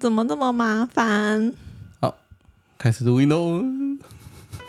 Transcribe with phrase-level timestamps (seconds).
[0.00, 1.52] 怎么这么麻烦？
[2.00, 2.14] 好，
[2.78, 3.60] 开始录音喽。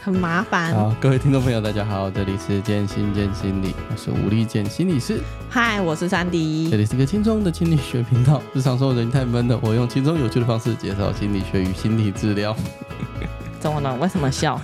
[0.01, 0.73] 很麻烦。
[0.73, 5.21] 好，各位听众朋友，大家好，这里是健心见心理，我是吴立健心理师。
[5.47, 6.67] 嗨，我是珊迪。
[6.71, 8.41] 这里是一个轻松的心理学频道。
[8.55, 12.55] 日常生活人太闷了，我用轻松有趣的方式介绍心理学与心理治疗。
[13.59, 13.96] 怎么了？
[13.98, 14.59] 为什么笑？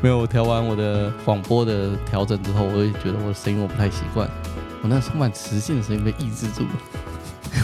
[0.00, 4.26] 没有，我调完我的广播的调整之后，我也觉得我的声音我不太习惯，
[4.80, 6.70] 我那充满磁性的声音被抑制住了。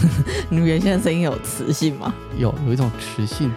[0.49, 2.13] 你原先的声音有磁性吗？
[2.37, 3.51] 有，有一种磁性。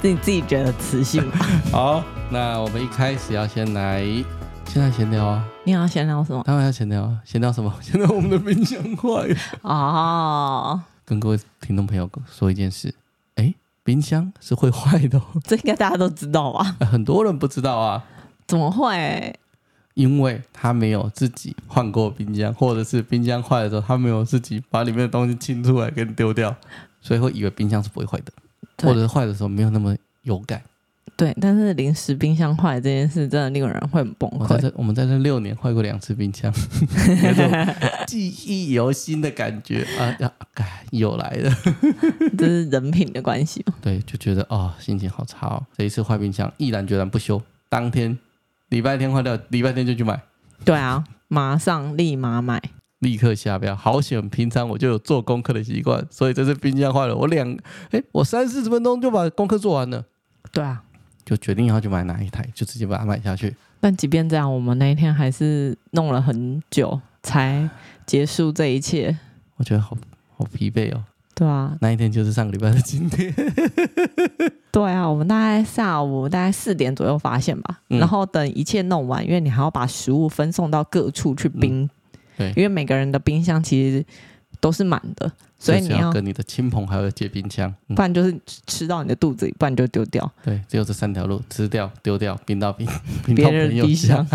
[0.00, 1.46] 自己自己觉得磁性吗？
[1.70, 4.02] 好，那我们一开始要先来，
[4.66, 5.44] 现在闲聊啊。
[5.64, 6.42] 你要闲聊什么？
[6.46, 7.70] 当然要闲聊啊，闲聊什么？
[7.82, 9.36] 闲聊我们的冰箱坏了。
[9.62, 10.80] 哦。
[11.04, 12.94] 跟各位听众朋友说一件事，
[13.34, 13.52] 哎，
[13.84, 15.24] 冰箱是会坏的哦。
[15.44, 16.76] 这应该大家都知道吧？
[16.90, 18.04] 很多人不知道啊。
[18.46, 19.38] 怎么会？
[19.94, 26.54] 因为他没有自己换过冰箱，或者是冰箱坏的时候，他没有自己把里面的东西清出来给你丢掉，
[27.00, 28.32] 所以会以为冰箱是不会坏的。
[28.82, 30.62] 或者是坏的时候没有那么有感，
[31.14, 31.36] 对。
[31.38, 34.38] 但是临时冰箱坏这件事真的令人会很崩溃。
[34.38, 36.50] 我在这我们在这六年坏过两次冰箱，
[38.08, 40.16] 记忆犹新的感觉啊！
[40.18, 41.52] 要、啊、又来了，
[42.38, 43.62] 这是人品的关系。
[43.82, 45.62] 对，就觉得哦，心情好差哦。
[45.76, 48.18] 这一次坏冰箱，毅然决然不修，当天
[48.70, 50.20] 礼拜天坏掉，礼拜天就去买。
[50.64, 52.60] 对啊，马上立马买。
[53.00, 54.28] 立刻下标，好险！
[54.28, 57.50] 平常我就有做功课的习惯，所以这次冰箱坏了，我两
[57.92, 60.04] 哎，我三四十分钟就把功课做完了。
[60.52, 60.82] 对啊，
[61.24, 63.56] 就决定要去买哪一台，就直接把它买下去。
[63.80, 67.68] 但即便这样，我们那一天还是弄了很久才
[68.04, 69.18] 结束这一切。
[69.56, 69.96] 我觉得好
[70.36, 71.02] 好疲惫哦。
[71.34, 73.34] 对啊，那一天就是上个礼拜的今天。
[74.72, 81.82] 对啊，我们大概下午大概四点左右发现吧，嗯、然后等一切弄完，因为你还要把食物分送到各处去冰。
[81.82, 81.90] 嗯
[82.38, 84.02] 对，因为每个人的冰箱其实
[84.60, 88.34] 都是满的，所以你要，要跟你的亲朋好友借冰箱，嗯、不然就是
[88.66, 90.32] 吃到你的肚子里，不然就丢掉。
[90.42, 92.88] 对，只有这三条路：吃掉、丢掉、冰到冰，
[93.26, 94.26] 冰到别人冰箱。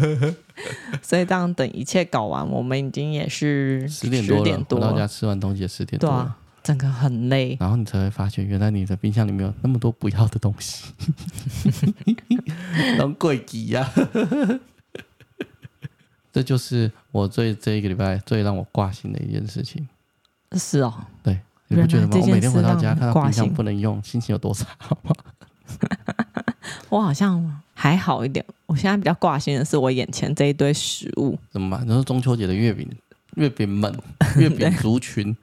[1.02, 7.56] 所以这样等一切搞完，我们已经也是十点多了，回到家吃完东西也十点多了，对啊，整个很累。
[7.60, 10.92] 然后你才会发现，原来你的冰箱里面有那么多不要的东西，
[12.98, 13.90] 当贵机呀。
[16.32, 19.86] 这就是我最这一个礼拜最让我挂心的一件事情。
[20.52, 22.16] 是哦，对，你不觉得吗？
[22.20, 24.66] 我每天回到家看到冰箱不能用，心情有多差
[25.02, 25.12] 吗？
[26.88, 28.42] 我好像还好一点。
[28.66, 31.38] 我现在比较挂心的是我眼前这一堆食物。
[31.50, 31.86] 怎么办？
[31.86, 32.88] 你说中秋节的月饼，
[33.36, 33.94] 月饼们，
[34.38, 35.36] 月饼族群，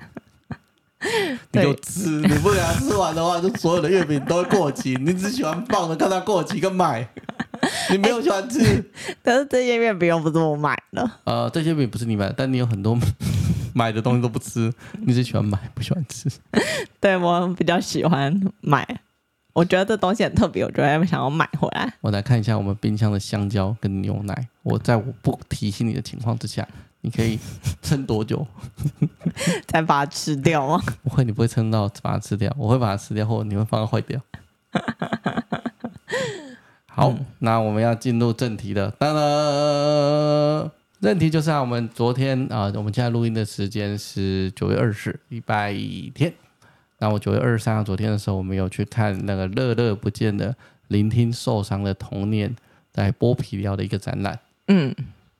[1.52, 4.96] 你就吃，你不给他吃完的话，就所有的月饼都会过期。
[5.00, 7.08] 你只喜欢放着看它过期跟买。
[7.90, 8.84] 你没有喜欢吃，欸、
[9.24, 11.12] 可是这些月饼又不是我买的。
[11.26, 12.98] 呃，这些饼不是你买的，但你有很多
[13.74, 14.72] 买的东西都不吃，
[15.02, 16.30] 你只喜欢买，不喜欢吃。
[17.02, 18.88] 对，我比较喜欢买，
[19.54, 21.94] 我觉得这东西很特别，我觉得想要买回来。
[22.02, 26.66] 我来看一下我们冰箱的香蕉跟牛奶，我在我不提醒你的情况之下，
[27.02, 27.40] 你可以
[27.82, 28.46] 撑多久
[29.68, 30.82] 才把它吃掉吗？
[31.04, 34.20] 不会，你不会撑到把它吃掉，我会把它吃掉，或者你会放它坏掉。
[36.88, 38.92] 好，嗯、那我们要进入正题了。
[39.00, 40.72] 当然，
[41.02, 45.74] 正题就是啊，我们昨天啊，我们现在录音的时间是九月二十，礼拜
[46.14, 46.34] 天。
[46.98, 50.54] 那我九月二十三号昨天的时候，我们有去看那个乐乐不见的
[50.90, 52.54] 聆听受伤的童年
[52.92, 54.38] 在剥皮寮的一个展览。
[54.68, 54.94] 嗯，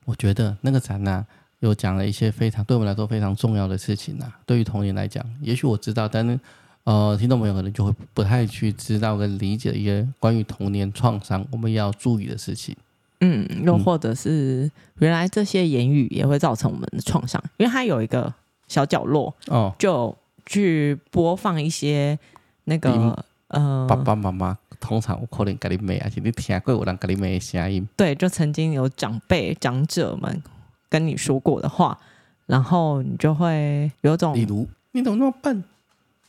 [0.06, 1.26] 我觉得那个展览
[1.60, 4.40] 又讲了一些非常对我们来说非常重要的事情啊。
[4.44, 6.38] 对于童年来讲，也许我知道，但是。
[6.84, 12.74] 呃，听众朋友可能就会不太去知道跟理解一些关于童年创伤我们要注意的事情。
[13.20, 14.68] 嗯，又或者是
[14.98, 18.32] 原来这些言语也会造成我们的创伤，因为它有一个
[18.66, 20.16] 小角落哦，就
[20.46, 22.18] 去播放一些
[22.64, 27.86] 那个呃，爸爸妈妈通常我可能跟你妹，而且你听过有人跟你妹的声音。
[27.94, 30.42] 对，就曾经有长辈长者们
[30.90, 31.98] 跟你说过的话，
[32.44, 35.64] 然后你就会有种，例如你怎么那么笨？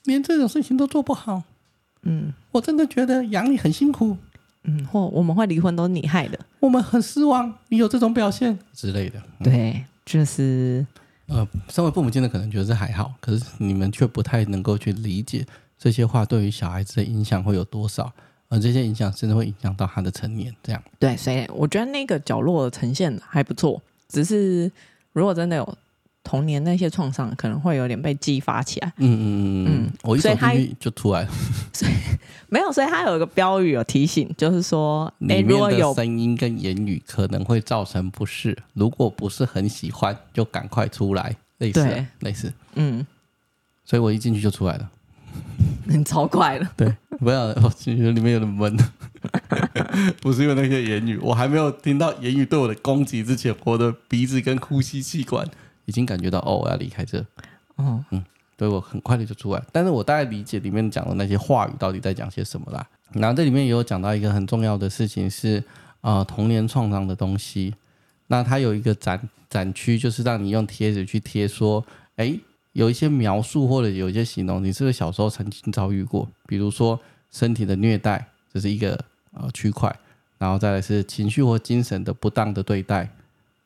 [0.06, 1.44] 连这种事情都做不好，
[2.04, 4.18] 嗯，我真的觉得养你很辛苦，
[4.64, 8.58] 嗯，或我们会离婚都是你害的，我们很失望你有这种表现？
[8.74, 10.84] 之类的，嗯、对，就是，
[11.28, 15.46] 呃，身为父母亲的可能觉得这还好，可是你们却不太能够去理解
[15.78, 18.12] 这些话对于小孩子的影响会有多少，
[18.50, 23.80] 而这些影响甚至会影响到他的成年，这样，对，所以我觉得那个角落呈现还不错，
[24.12, 24.72] 只是
[25.14, 25.78] 如果真的有。
[26.24, 28.94] 童年那些创伤可能会有点被激发起来。
[28.98, 31.30] 嗯嗯嗯嗯，我一走进去就出来了。
[31.74, 31.92] 所以
[32.48, 41.36] 没有，所以他有一个标语有提醒，就是说，哎，如果有声音跟言语可能会造成不适，如果不是很喜欢，就赶快出来。
[41.58, 43.06] 类似，类似，嗯。
[43.84, 44.92] 所以我一进去就出来了。
[45.86, 46.72] 你超快了。
[46.78, 48.78] 对，不要，我觉得里面有点闷。
[50.22, 55.48] 不是因为那些言语，我还没有听到言语对我的攻击之前，我的鼻子跟呼吸气管
[55.86, 57.24] 已经感觉到哦，我要离开这。
[57.76, 58.24] 哦，嗯，
[58.58, 62.86] 对我很快的就出来，但是我大概理解里面讲的那些话语到底在讲些什么啦。
[63.14, 65.64] 然后这里面也有讲到一个很重要的事情是
[66.00, 67.76] 啊、呃，童年创伤的东西。
[68.28, 69.20] 那它有一个展
[69.50, 71.86] 展区，就是让你用贴纸去贴，说，
[72.16, 72.34] 哎，
[72.74, 76.28] 有一些描述或者有一些形容，你是不是小时候曾经遭遇过？
[76.48, 78.98] 比如说身体的虐待，这是一个
[79.34, 79.94] 呃区块，
[80.38, 83.10] 然后再来是情绪或精神的不当的对待，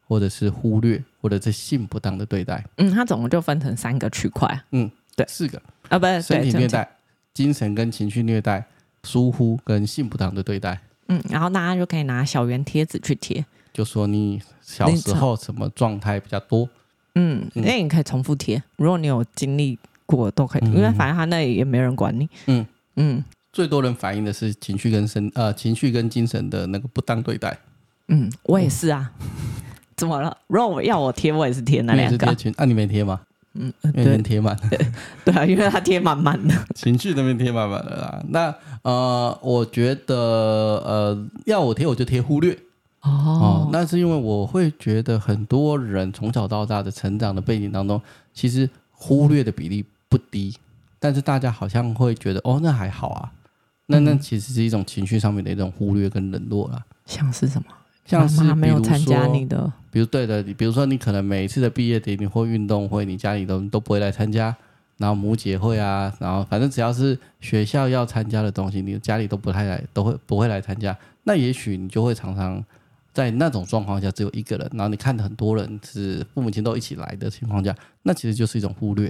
[0.08, 2.66] 或者是忽略，或者是性不当的对待。
[2.78, 4.64] 嗯，它总共就分成三个区块。
[4.72, 6.90] 嗯，对，四个啊，不是身体虐待、
[7.34, 8.66] 精神跟情绪虐待、
[9.04, 10.80] 疏忽跟性不当的对待。
[11.08, 13.46] 嗯，然后大家就可以拿小圆贴纸去贴。
[13.72, 16.68] 就说你小时候什么状态比较多？
[17.16, 18.62] 嗯，那你可以重复贴。
[18.78, 22.30] 如果你有经历过，都可以，因为反正他那里也没人管你。
[22.48, 22.66] 嗯
[22.98, 27.58] 嗯，最多人反映的是情绪跟身呃情绪跟精神的那个不当对待。
[28.10, 29.12] 嗯，我也是啊。
[29.98, 30.38] 怎么了？
[30.48, 32.28] 如果我要我贴，我也是贴那两个。
[32.58, 33.22] 啊，你没贴吗？
[33.54, 34.54] 嗯，对，贴满。
[35.24, 36.54] 对啊，因为他贴满满的。
[36.76, 38.22] 情绪那边贴满满的啦。
[38.28, 40.16] 那呃，我觉得
[40.86, 42.58] 呃，要我贴我就贴忽略。
[43.06, 48.02] 哦，那是因为我会觉得很多人从小到大的成长的背景当中，
[48.34, 50.56] 其实忽略的比例不低，
[51.00, 53.32] 但是大家好像会觉得哦，那还好啊，
[53.86, 56.84] 那那其实是一种情绪上面的一种忽略跟冷落啦。
[57.06, 57.68] 像是什么？
[58.06, 64.56] 像是没有参加你的，比如对的，比如说你可能每一次的毕业典礼或运动会，你家里都都不会来参加，
[64.98, 72.64] 然后母姐会啊，然后反正只要是学校要参加的东西，你家里都不太来，都会不会来参加，那也许你就会常常。
[73.16, 77.74] 在那种状况下，只有一个人，然后你看很多人是父母亲都一起来的情况下，
[78.04, 79.08] 那其实就是一种忽略。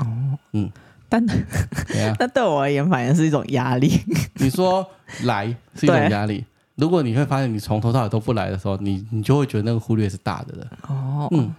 [0.00, 0.68] 哦，嗯，
[1.08, 1.24] 但
[2.18, 4.00] 那对我而言，反而是一种压力。
[4.42, 4.84] 你说
[5.22, 5.46] 来
[5.76, 10.66] 是一种压力，如果你会发现你从头到尾都不来的时候，你你就会觉得那个忽略是大的了。
[10.88, 11.54] 哦，嗯，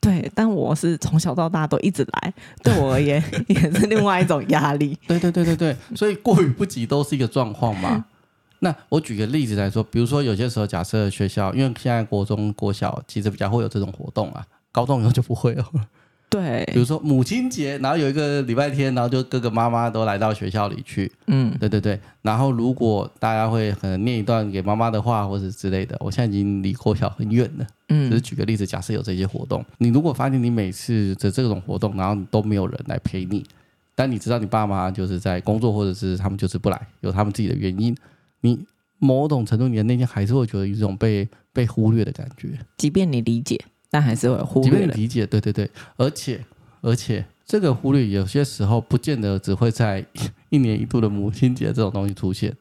[0.00, 2.34] 对，但我是从小到大都一直来，
[2.64, 4.98] 对我而言 也是另外一种压力。
[5.06, 8.04] 对对对对对，所以过于不及都是一个状况嘛。
[8.60, 15.64] 那我举个例子来说，比如说有些时候，假设学校，因为现在国中、国小其实比较会有这种活动啊，高中以后就不会了。
[16.28, 21.10] 对，比如说母亲节，然后有一个礼拜天，然后就各个妈妈都来到学校里去。
[21.28, 21.98] 嗯，对对对。
[22.20, 27.66] 然后如果大家会可能念一段给妈妈的话，或者之类的，我现在已经离国小很远了。
[27.90, 33.44] 嗯，只是举个例子，假设有这些活动，你如果发现你每次的这种活动，然后都没有人来陪你，
[33.94, 37.96] 但你知道你爸妈就是在工作，或者是他们就是不来，有他们自己的原因。
[38.46, 38.64] 你
[38.98, 43.60] 某种程度，你的内心还是会觉得有一种被被忽略的感觉，即便你理解，
[43.90, 44.70] 但还是会忽略。
[44.70, 46.44] 即便你理解，对对对，而且
[46.80, 50.04] 而且这个忽略有些时候不见得只会在
[50.50, 52.54] 一年一度的母亲节这种东西出现。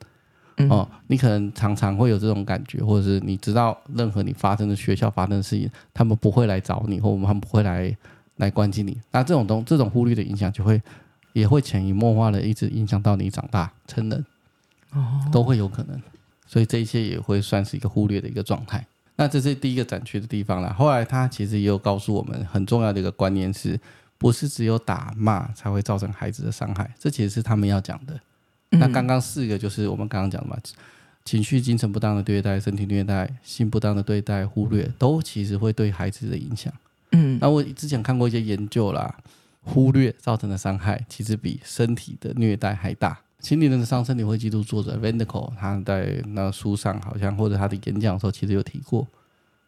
[0.57, 7.95] 嗯、哦，你可能常常会有这种感觉，或者是你知道任何你发生的学校发生的事情，他们不会来找你，或者他们不会来
[8.37, 8.97] 来关心你。
[9.11, 10.81] 那这种东这种忽略的影响，就会
[11.33, 14.25] 也会潜移默化的一直影响到你长大成人。
[15.31, 16.01] 都会有可能，
[16.47, 18.85] 所以这一些也会算是一个忽略的一个状态。
[19.17, 20.73] 那这是第一个展区的地方啦。
[20.73, 23.79] 后来他其实也有告诉我们很重要的一个观念是，
[24.17, 26.93] 不是只有打骂才会造成孩子的伤害？
[26.99, 28.19] 这其实是他们要讲的。
[28.71, 30.57] 那刚刚四个就是我们刚刚讲的嘛，
[31.23, 36.73] 情绪、精神不当的对待、身体虐待、性不当的对待、忽略，都其实会对孩子的影响。
[37.11, 39.15] 嗯，那我之前看过一些研究啦，
[39.61, 43.17] 忽略造成的伤害其实比身体的虐待还大。
[43.45, 49.05] 心理的上升，你会记录作者 Kolk 他在那书上好像或者他的演讲的时候，其实有提过，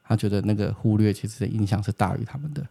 [0.04, 2.66] 他觉得那个忽略其实的影响是大于他们的，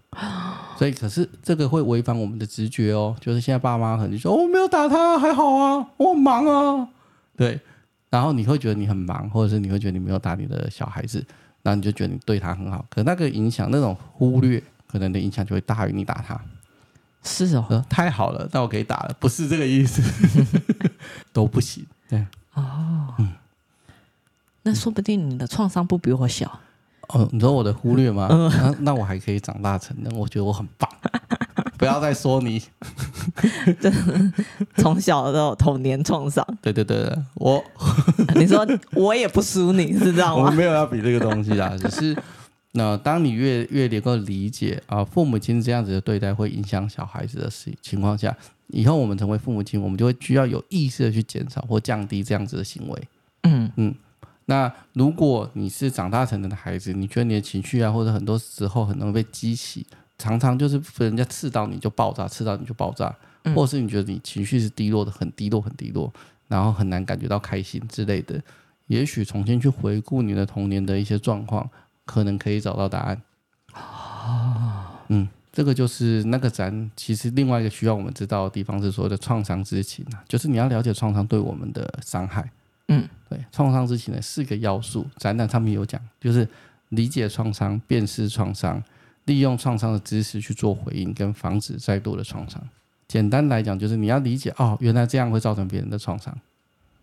[0.76, 6.88] 所以可是这个会违反我们的直觉哦，就是现在爸妈可能就说我、哦、没有打他，还好啊，我很忙啊，
[7.36, 7.60] 对，
[8.10, 11.24] 然后你会觉得你很忙，或者是你会觉得你没有打你的小孩子，
[11.62, 16.40] 然后你就觉得你对他很好，可那个影响那种忽略可能的影响就会大于你打他。
[17.26, 20.00] 是哦，太好了，那我可以打了，不是这个意思，
[21.34, 21.84] 都不行。
[22.08, 23.32] 对，哦，嗯，
[24.62, 26.60] 那说不定你的创伤不比我小。
[27.08, 28.28] 哦，你说我的忽略吗？
[28.30, 30.88] 嗯、那那我还可以长大成人，我觉得我很棒。
[31.76, 32.62] 不要再说你，
[34.78, 36.42] 从小都有童年创伤。
[36.62, 37.62] 对对对，我，
[38.34, 40.46] 你说我也不输你，是这样吗？
[40.46, 42.16] 我没有要比这个东西啦，只是。
[42.76, 48.36] 那当你越越能够理解啊，父母亲这样子的对待会影响小孩子的事情况下，
[48.68, 53.02] 以后我们成为父母亲，我们就会需要有意识的去减少或降低这样子的行为。
[53.42, 53.94] 嗯嗯。
[54.44, 59.84] 那如果你是长大成人的孩子，你觉得你的情绪啊，或者很多时候很容易被激起，
[60.18, 63.12] 常常就是人家刺到你就爆炸，刺到你就爆炸，
[63.54, 66.12] 或者是你觉得你情绪是低落的，很低落，很低落，
[66.46, 68.40] 然后很难感觉到开心之类的，
[68.86, 71.68] 也许重新去回顾你的童年的一些状况，
[72.06, 73.20] 可能可以找到答案。
[73.74, 82.50] 啊，嗯，这个就是那个展，其实另外一个需要我们知道的地方是所谓的创伤知情啊，就是你要了解创伤对我们的伤害。
[82.88, 86.48] 嗯，对，创伤知情的四个要素，展览上面有讲，就是
[86.90, 88.82] 理解创伤、辨识创伤、
[89.24, 92.62] 利用创伤的知识去做回应，跟防止再度的创伤。
[93.08, 96.32] 简单来讲，就是你要理解哦，原来这样会造成别人的创伤，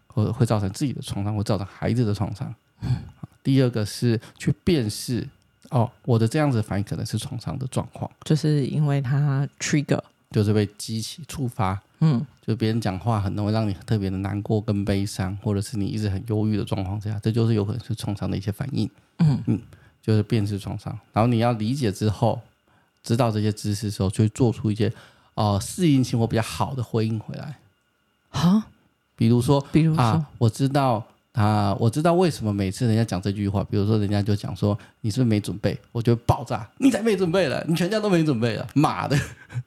[0.07, 2.53] 或者会造成自己的创伤，会造成孩子的创伤。
[2.81, 2.97] 嗯，
[3.43, 5.27] 第二个是去辨识
[5.69, 11.79] 哦，我的这样子反应可能是创伤的状况，就是因为它 trigger，就是被激起触发。
[11.99, 18.89] 嗯，就别人讲话很容易让你特别的难过跟悲伤，或者是你一直很忧郁的状况之下，这就是有可能是创伤的一些反应。
[19.19, 19.41] 嗯。
[19.47, 19.61] 嗯，
[20.01, 22.41] 就是辨识创伤，然后你要理解之后，
[23.01, 24.91] 知道这些知识之后，就会做出一些
[25.35, 27.57] 呃适应性或比较好的回应回来。
[28.29, 28.65] 哈，
[29.15, 30.03] 比如说，比如说？
[30.03, 39.19] 啊，我知道啊，我知道为什么每次人家讲这句话，比如说人家就讲说你是不是没准备，我就爆炸，你才没准备了，你全家都没准备了，妈的，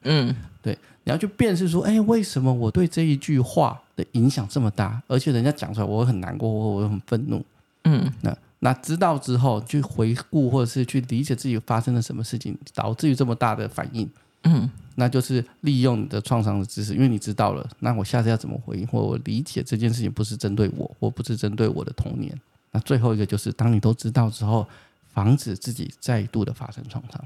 [0.03, 0.77] 嗯， 对。
[1.03, 5.01] 你要去辨识说，哎，为什么我对这一句话的影响这么大？
[5.07, 7.41] 而且人家讲出来，我会很难过，我会很愤怒。
[7.85, 14.09] 嗯，那那知道之后，去回顾或者是去理解自己发生了什么事情，导致于这么大的反应。
[14.43, 22.35] 嗯，那就是利用你的创伤的知识，因为你知道了，那我下次要怎么回应，或我理解这件事情不是针对我，或不是针对我的童年。
[22.71, 24.67] 那最后一个就是，当你都知道之后，
[25.13, 27.23] 防止自己再度的发生创伤。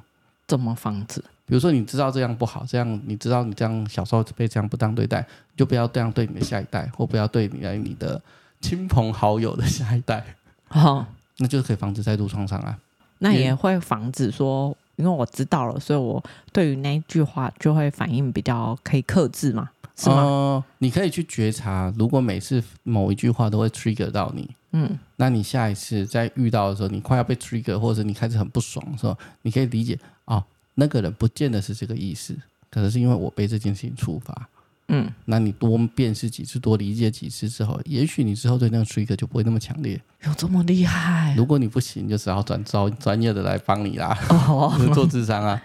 [0.47, 1.23] 怎么防止？
[1.45, 5.25] 比如说，你知道这样不好，这样你知道你这样小时候被这样不当对待，
[5.55, 8.21] 就不要这样对你的下一代，或不要对你来你的
[8.59, 10.21] 亲朋好友的下一代。
[10.67, 12.77] 好、哦，那就是可以防止再度创伤啊。
[13.19, 20.15] 那也会防止说，因为我知道了，所以我对于那一句话就会反应比较可以克制嘛，是吗？
[20.17, 30.43] 呃，你可以去觉察，如果每次某一句话都会 trigger 到你，嗯，那你下一次再遇到的时候，你快要被 trigger，或者你开始很不爽的时候，你可以理解哦。
[30.75, 32.34] 那个人不见得是这个意思，
[32.70, 34.48] 可能是因为我被这件事情触发。
[34.93, 40.00] 嗯，那你多辨识几次，多理解几次之后，也许你之后对那个 trigger 就不会那么强烈。
[40.25, 41.33] 有这么厉害？
[41.36, 44.17] 如果你不行，就只好转招 专业的来帮你啦。
[44.29, 45.62] 哦， 做智商啊。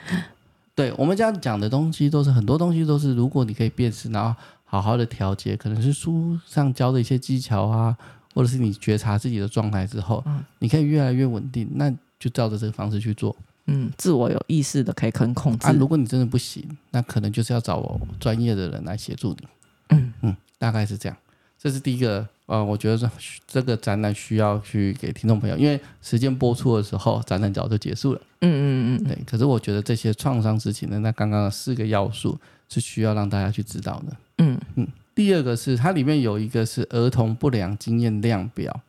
[0.77, 7.97] 对，我们这样讲的东西都是很多东西都是，如果你可以辨识，然后好好的调节，可能是书上教的一些技巧啊，
[8.35, 11.91] 或者是你觉察自己的状态之后，嗯，你可以越来越稳定，那
[12.21, 13.35] 就照着这个方式去做。
[13.67, 15.67] 嗯，自我有意识的可以可控制。
[15.67, 19.49] 啊，如果你真的不行，那可能就是要找我专业的人来协助你。
[19.91, 21.17] 嗯嗯，大概是这样。
[21.59, 23.11] 这是第一个，呃，我觉得这
[23.47, 28.21] 这个展览需要去给听众朋友，因为时间播出的时候，展览早就结束了。
[28.43, 29.19] 嗯嗯嗯，对。
[29.27, 34.17] 可是我觉得这些创伤事情呢，那刚刚的四个要素是需要让大家去知道的。
[34.39, 34.87] 嗯嗯。
[35.15, 38.81] 第二个是它里面有一个是儿童不良经验量表，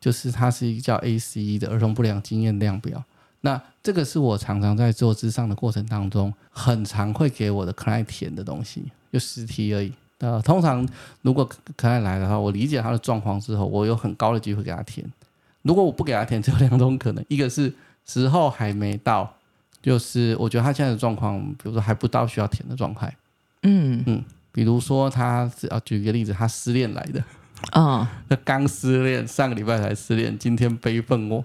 [0.00, 3.04] 就是它是一个叫 ACE 的儿童不良经验量表。
[3.44, 8.82] 那这个是我常常在做咨商的过程当中，很常会给我的 client 填的东西，
[9.12, 9.92] 就十题而已。
[10.18, 10.88] 呃，通常
[11.20, 11.46] 如果
[11.76, 15.06] client 来的话，我理解他的状况之后，我有很高的机会给他填。
[15.60, 17.70] 如果我不给他填，只有两种可能：一个是
[18.06, 19.30] 时候还没到，
[19.82, 23.14] 就是我觉得他现在的状况，比如说还不到需要填的状态。
[23.64, 27.22] 嗯嗯，比如说他是要举个例子，他失恋来的
[27.72, 31.44] 啊， 那刚失恋，上个礼拜才失恋，今天悲愤哦。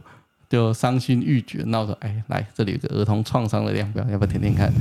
[0.50, 4.74] 就伤心欲绝，那我说，哎，来这里有个儿童创伤的量表，要不要填填看？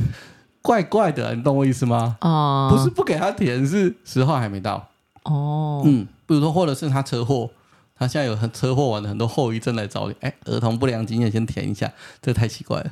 [0.63, 2.17] 怪怪的，你懂我意思吗？
[2.23, 4.89] 哦，不是不给他填，是时候还没到。
[5.25, 7.51] 哦，嗯，比如说，或者是他车祸，
[7.95, 12.91] 他现在有很车祸完的很多后遗症来找你，哎，儿童不良经验先填一下，这太奇怪了。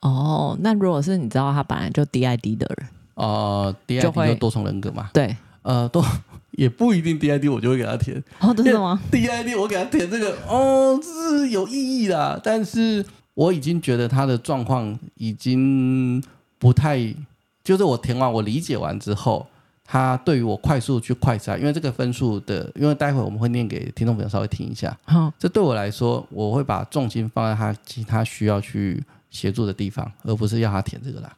[0.00, 5.10] 哦，那如果是你知道他本来就 DID 的人，哦，DID 就多重人格嘛？
[5.12, 6.04] 对，呃，多。
[6.56, 12.40] 也不一定 DID 我就会给他填哦，真的吗？DID 我给他填这个哦，这是有意义的。
[12.42, 16.22] 但是我已经觉得他的状况已经
[16.58, 16.98] 不太，
[17.62, 19.46] 就是我填完我理解完之后，
[19.84, 24.96] 他对于我快速去快筛，因为这个分数的，因为待会我们会念给听众朋友稍微听一下。
[25.04, 31.36] 好，这对我来说，我会把重心放在他其他需要去协助的地方，而不是要他填这个啦。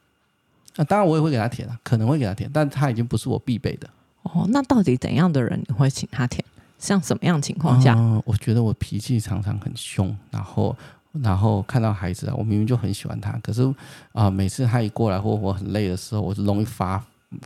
[0.76, 3.88] 那当然我也会给他填啊，可能会给他填，但他已经不是我必备的。
[4.34, 6.44] 哦，那到底怎样的人你会请他填？
[6.78, 7.94] 像什么样情况下？
[7.96, 10.76] 嗯，我觉得我脾气常常很凶，然后
[11.22, 13.74] 然后看到孩子啊，我明明就很喜欢他，可是
[14.12, 17.02] 啊，每次他一过来或我很累的时候，我就容易发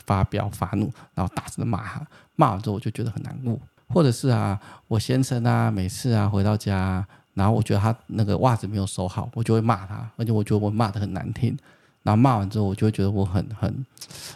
[0.06, 3.56] 发飙发怒，然后大声的骂他，骂完之后我就觉得很难过。
[3.88, 11.56] 或者是啊，我先生啊，每次啊回到家，然后我觉得他那个袜子没有收好，我就会骂他，而且我觉得我骂得很难听。
[12.02, 13.86] 然后骂完之后，我就会觉得我很很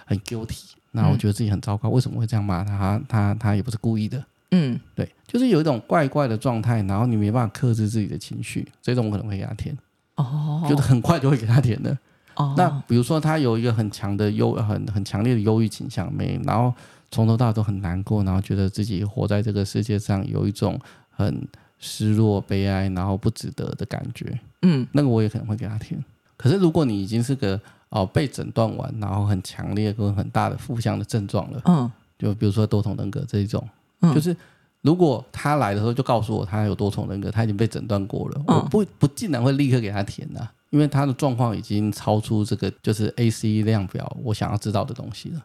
[0.05, 2.79] 很 guilty，然后我觉得自己很糟糕，为什么会这样骂他？
[2.79, 4.25] 他他他也不是故意的。
[4.51, 9.77] 嗯，对，就是有一种怪怪的状态，然后你没办法克制自己的情绪，这种我可能会给他填。
[10.17, 11.97] 哦，就是很快就会给他填的。
[12.37, 16.73] 哦，那比如说他有一个很强的忧，很很强烈的忧郁倾向，没，然后
[17.11, 20.79] 从头到尾都很难过，然后觉得自己活在这个世界上有一种
[21.11, 21.49] 很
[21.81, 24.39] 失落、悲哀，然后不值得的感觉。
[24.63, 26.03] 嗯，那个我也可能会给他填。
[26.37, 33.67] 可是如果你已经是个哦被诊断完，然后很强烈跟很大的负向的症状了，嗯，就比如说多重人格这一种，
[34.01, 34.37] 嗯，就是。
[34.85, 45.43] 如果他来的时候就告诉我他有多重人格，他已经被诊断过了，嗯、我不不竟然会立刻给他填的，因为他的状况已经超出这个就是 ACE 量表我想要知道的东西了。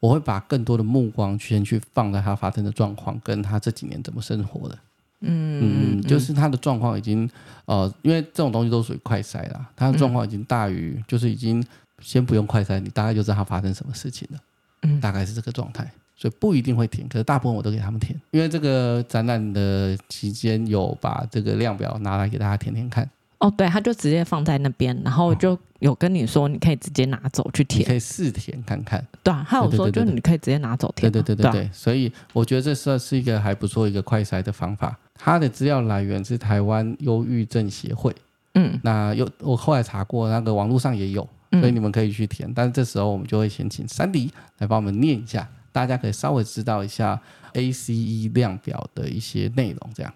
[0.00, 4.78] 我会把更多的目光先去放在他发生的状况，跟他这几年怎么生活的。
[5.20, 7.28] 嗯嗯，就是他的状况已经
[7.66, 11.64] 呃，因为这种东西都属于快筛啦，他的状况已经大于、嗯，就是已经
[12.00, 14.38] 先不用快筛，你大概就知道他发生什么事情了。
[14.82, 15.90] 嗯，大概是这个状态。
[16.20, 23.08] 所以不一定会填，可是大部分我都给他们填，因为这个展览的期间有把这个量表拿来给大家填填看。
[23.38, 29.06] 哦，对，他就直接放在那边，然后就有跟你说，你可以直接拿走去填，你可以试填看看。
[29.22, 31.08] 对啊，他有说，就你可以直接拿走填。
[31.08, 34.98] 对对对对对，对，所以我觉得这算是一个还不错一个快筛的方法。
[35.18, 38.14] 它的资料来源是台湾忧郁症协会。
[38.54, 42.50] 嗯，那有我后来查过，那个网络上也有，所以你们可以去填。
[42.54, 45.46] 但是这时候我们就会先请珊迪来帮我们念一下。
[45.70, 47.20] 大家可以稍微知道一下
[47.52, 50.12] ACE 量表的一些内容，这样，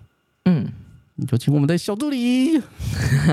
[0.46, 0.66] 嗯，
[1.14, 2.60] 你就请我们的小助理。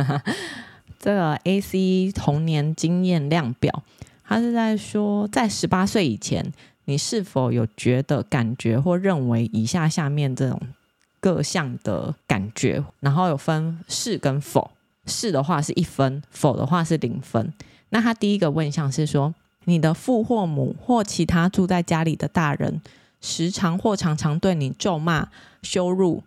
[1.00, 3.84] 这个 ACE 童年经验量表，
[4.26, 6.54] 它是在说，在十八岁以前，
[6.86, 10.62] 你是否有觉得、感觉或认为以下下面这种
[11.20, 14.72] 各项的感觉，然后有分是跟否，
[15.06, 17.54] 是的话是一分，否的话是零分。
[17.90, 19.34] 那他第一个问项是说，
[19.66, 22.82] 你的父或母或其他住在家里的大人，
[23.20, 25.30] 时常或常常对你咒骂、
[25.62, 26.24] 羞辱、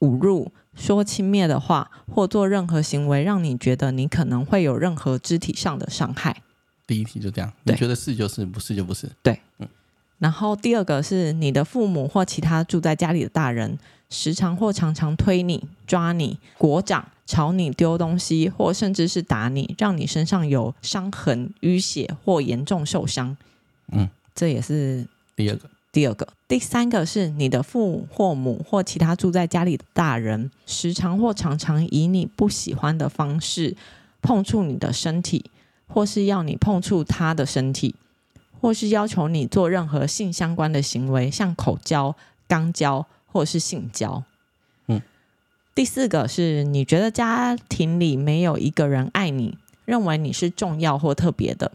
[0.00, 6.42] 侮辱、说轻蔑的话，或做任何行为，让你觉得你可能会有任何肢体上的伤害。
[6.86, 9.08] 第一题就这样，你觉得是就是，不是就不是。
[9.22, 9.68] 对，嗯。
[10.18, 13.78] 然后第二个是你的父母或其他住在家里的大人，
[14.10, 17.08] 时常或常常推你、抓你、裹掌。
[17.26, 23.36] 朝你丢东西，或甚至是打你，让你身上有伤痕、淤血或严重受伤。
[23.92, 25.70] 嗯，这也是第二个。
[25.92, 33.76] 第二个，第三个是你的父或母或其他住在家里的大人，时常或常常以你不喜欢的方式
[34.20, 35.44] 碰触你的身体，
[35.86, 37.94] 或是要你碰触他的身体，
[38.60, 42.16] 或是要求你做任何性相关的行为，像口交、
[42.48, 44.22] 肛交或是性交。
[44.86, 45.00] 嗯
[45.74, 51.72] 第四个是你觉得家庭里没有一个人爱你，认为你是重要或特别的，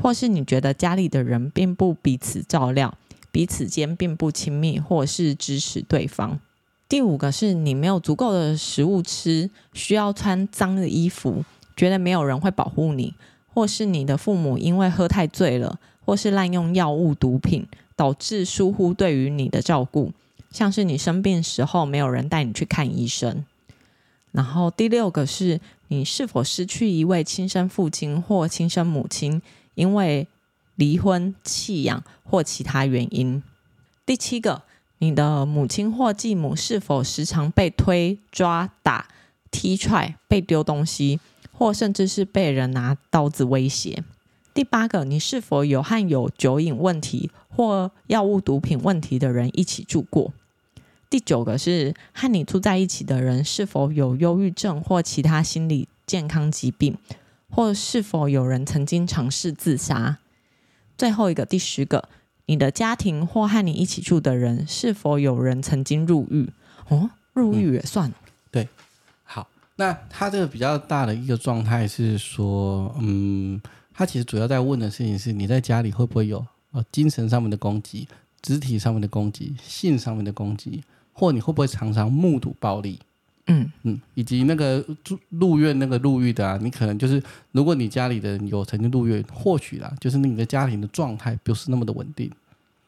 [0.00, 2.96] 或是你觉得家里的人并不彼此照料，
[3.30, 6.40] 彼此间并不亲密，或是支持对方。
[6.88, 11.44] 第五个是你没有足够的食物吃，需要穿脏的衣服，
[11.76, 13.14] 觉得没有人会保护你，
[13.52, 20.12] 或是你的父母因为喝太醉了，或是滥用药物毒品，导致疏忽对于你的照顾。
[20.54, 23.44] 像是你生病时候没有人带你去看医生，
[24.30, 29.42] 然后第六个是你是否失去一位亲生父亲或亲生母亲，
[29.74, 30.28] 因为
[30.76, 33.42] 离婚、弃养或其他原因。
[34.06, 34.62] 第七个，
[34.98, 39.08] 你的母亲或继母是否时常被推、抓、打、
[39.50, 41.18] 踢踹、被丢东西，
[41.50, 44.04] 或甚至是被人拿刀子威胁。
[44.54, 50.32] 第八个，你是否有和有酒瘾问题或药物毒品问题的人一起住过？
[51.14, 56.98] 第九个是和你住在一起的人是否有忧郁症或其他心理健康疾病，
[57.48, 60.18] 或是否有人曾经尝试自杀。
[60.98, 62.08] 最后一个，第十个，
[62.46, 66.50] 你的家庭或和你一起住的人是否有人曾经入狱？
[66.88, 68.12] 哦，入狱也算。
[68.50, 68.68] 对，
[69.22, 78.08] 好，那他这个比较大的一个状态是说，嗯，他其实主要在问的事情是你在家里会不会有呃精神上面的攻击、
[78.42, 80.82] 肢体上面的攻击、性上面的攻击。
[81.14, 83.00] 或你会不会常常目睹暴力？
[83.46, 87.22] 嗯嗯，以及那个住入院那个入狱的啊，你可能就是
[87.52, 92.30] 如果你家里的人有曾经入院，或许啦，就是你的家庭的状态不是那么的稳定。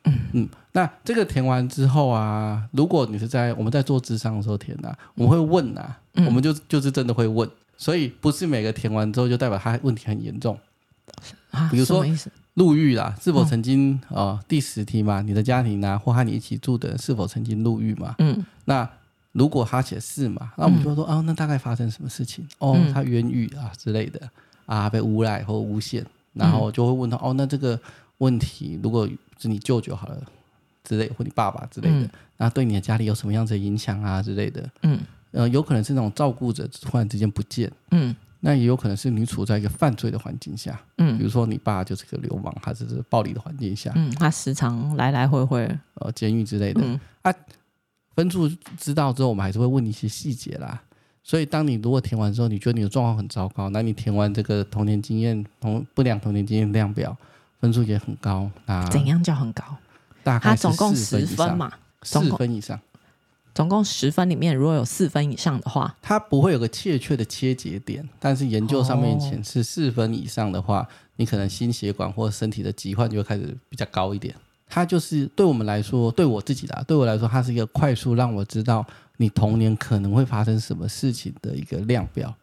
[0.05, 10.59] 嗯嗯，那这个填完之后啊，如果你是在我们在做智商的时候填啊，我们会问啊，嗯、我们就就是真的会问，所以不是每个填完之后就代表他问题很严重。
[11.51, 12.05] 啊，比如说。
[12.57, 14.41] 入狱啦，是否曾经啊、嗯呃？
[14.49, 18.15] 第十题嘛，你的家庭啊，或和你一起住的是否曾经入狱嘛？
[18.19, 18.89] 嗯，那
[19.33, 22.47] 如果他写是嘛，那我们就会说，哦，那大概发生什么事情？
[22.59, 24.19] 哦，他冤狱啊之类的
[24.65, 27.79] 啊，被诬赖或诬陷然后就会问他、嗯、哦，那这个
[28.19, 29.07] 问题如果
[29.39, 30.19] 是你舅舅好了
[30.83, 34.67] 之类，或你爸爸之类的，嗯、那对你的家里有什么样子的影响啊之类的？
[34.83, 34.99] 嗯，
[35.33, 47.35] 呃，有可能是那种照顾者突然之间不见，嗯，那也有可能是你处在一个犯罪的环境下，嗯，比如说你爸就是个流氓，他只是暴力的环境下，嗯，他时常来来回回，呃，监狱之类的，嗯、啊，
[48.15, 50.81] 分数知道之后，我们还是会问你一些细节啦。
[51.25, 57.17] 所以，当你如果填完之后，你觉得你的状况很糟糕，那你填完这个童年经验同不良童年经验量表，
[57.59, 58.49] 分数也很高。
[58.67, 59.65] 啊怎样叫很高？
[60.23, 62.79] 大概总共十分嘛，四分以上。
[63.57, 68.07] 总共十分里面，如果有四分以上的话，它不会有个确切的切节点。
[68.21, 74.35] 但是研究上面显示，四分以上的话，哦、你可能心血管或身体的疾患就会开始比较高一点。
[74.69, 78.87] 它就是对我们来说，对我自己的，对我来说，它是一个快速让我知道。
[79.17, 82.35] 你童年可能会发生什么事情的一个量表，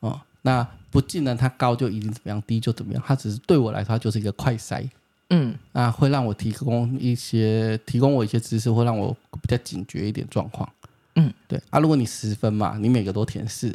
[0.00, 4.86] 哦，那不尽然它高就一定怎么样，低就怎么样，它只是对我来说，它就是一个快筛，
[5.30, 10.68] 嗯，那会让我提供一些，提供我一些知识，会让我比较警觉一点状况，
[11.16, 13.74] 嗯，对啊，如果你十分嘛，你每个都填四，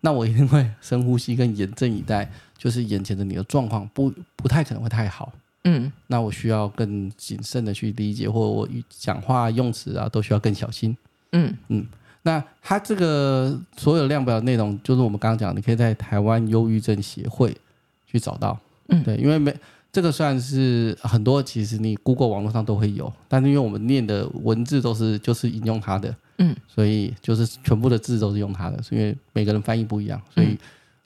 [0.00, 5.32] 那我一定会深呼吸跟严阵以待，就是眼前的你的状况不不太可能会太好，
[5.64, 10.96] 嗯，那我需要更谨慎的去理解，或者我讲话用词啊都需要更小心。
[11.32, 11.56] 嗯。
[11.68, 11.86] 嗯，
[12.22, 17.56] 那它这个所有量表的内容，就是我们刚刚讲，你可以在台湾忧郁症协会
[18.06, 18.58] 去找到。
[18.88, 19.54] 嗯，对，因为没
[19.92, 30.56] 这个算是很多，其实你 Google 网络上都会有，但是因为我们念的文字都是就是引用它的，嗯，所以就是全部的字都是用它的，所以每个人翻译不一样，所以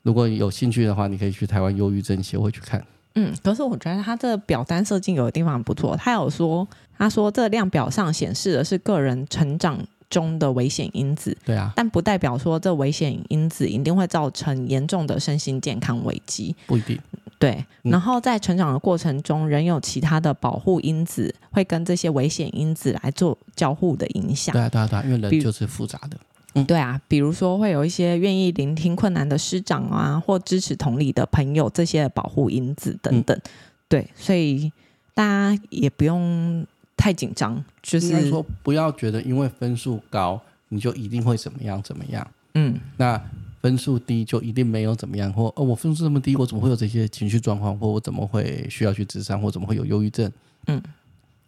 [0.03, 2.81] 如果有兴趣的话，你可以去台湾忧郁症协会去看。
[3.16, 16.99] 嗯，可是我觉得它这个表单设计有的地方很不错，他有说，他说这个量表上显示的是个人成长中的危险因子，对啊，但不代表说这危险因子一定会造成严重的身心健康危机，不一定。
[17.38, 24.55] 对，然后在成长的过程中，仍有其他的保护因子会跟这些危险因子来做交互的影响。
[24.55, 26.16] 对啊，对啊，对啊，因为人就是复杂的。
[26.55, 33.37] 嗯，对啊，比如说会有一些愿意聆听困难的师长啊，或支持同理的朋友，这些保护因子等等。
[33.37, 33.51] 嗯，
[33.88, 34.73] 对，所以
[35.12, 36.66] 大家也不用。
[36.97, 42.27] 太紧张，就是说不要觉得因为分数高你就一定会怎么样怎么样。
[42.55, 43.23] 嗯，那
[43.61, 50.33] 分数低就一定没有怎么样，或哦我分数这么低，我怎么会有这些情绪状况，或我怎么会需要去智商，或怎么会有忧郁症？
[50.67, 50.83] 嗯，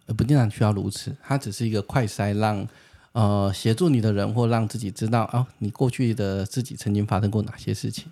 [0.07, 2.69] 而不尽然需要如此，它只是一个快筛，让
[3.13, 8.05] 呃协助你的人或让自己知道啊、哦，你过去的自己曾经发生过哪些事情。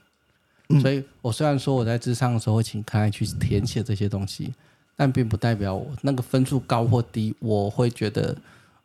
[0.71, 4.53] 嗯、所以我虽然说我在智商的时候会请客人去填写这些东西。
[4.97, 8.37] 但并不代表我那个分数高或低，我会觉得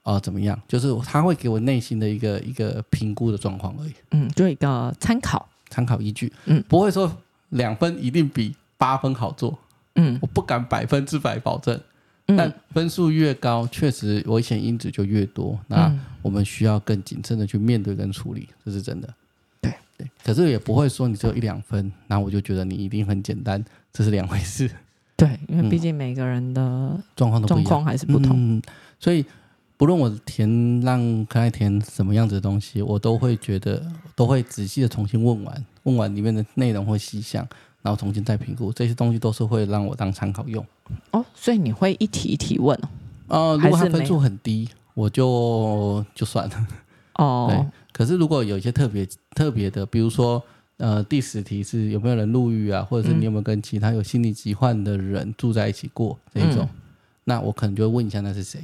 [0.03, 0.61] 呃怎么样？
[0.67, 3.93] 就是他会给我内心的一个一个评估的状况而已。
[4.11, 6.31] 嗯，就一个参考参考依据。
[6.45, 7.11] 嗯，不会说
[7.49, 9.57] 两分一定比八分好做。
[9.95, 11.79] 嗯，我不敢百分之百保证。
[12.27, 15.59] 嗯，但分数越高，确实危险因子就越多。
[15.67, 19.13] 那我们需要更谨慎的去面对跟处理，这是真的。
[19.59, 24.69] 对对，可是也不会说你只有一两分，那我就觉得你一定很简单，这是两回事。
[25.21, 28.61] 对，因为毕竟每个人的状况都状况还是不同，嗯，
[28.99, 29.23] 所以
[29.77, 37.47] 不论我填让可爱填什么样子的东西，我都会觉得都会仔细的重新问完，问完里面的内容或细项，
[37.83, 40.65] 然后重新再评估，这些东西都是会让我当参考用。
[41.11, 42.75] 哦，所以你会一题一题问
[43.27, 43.51] 哦？
[43.51, 46.67] 呃，如果他分数很低，我就就算了。
[47.17, 47.63] 哦， 对。
[47.93, 50.41] 可是如果有一些特别特别的，比如说。
[50.81, 56.63] 呃，第十题是有没有人入狱啊，或者是你有没有跟其他有心理疾患的人住在一起过这一种？
[56.63, 56.69] 嗯、
[57.25, 58.59] 那我可能就会问一下那是谁？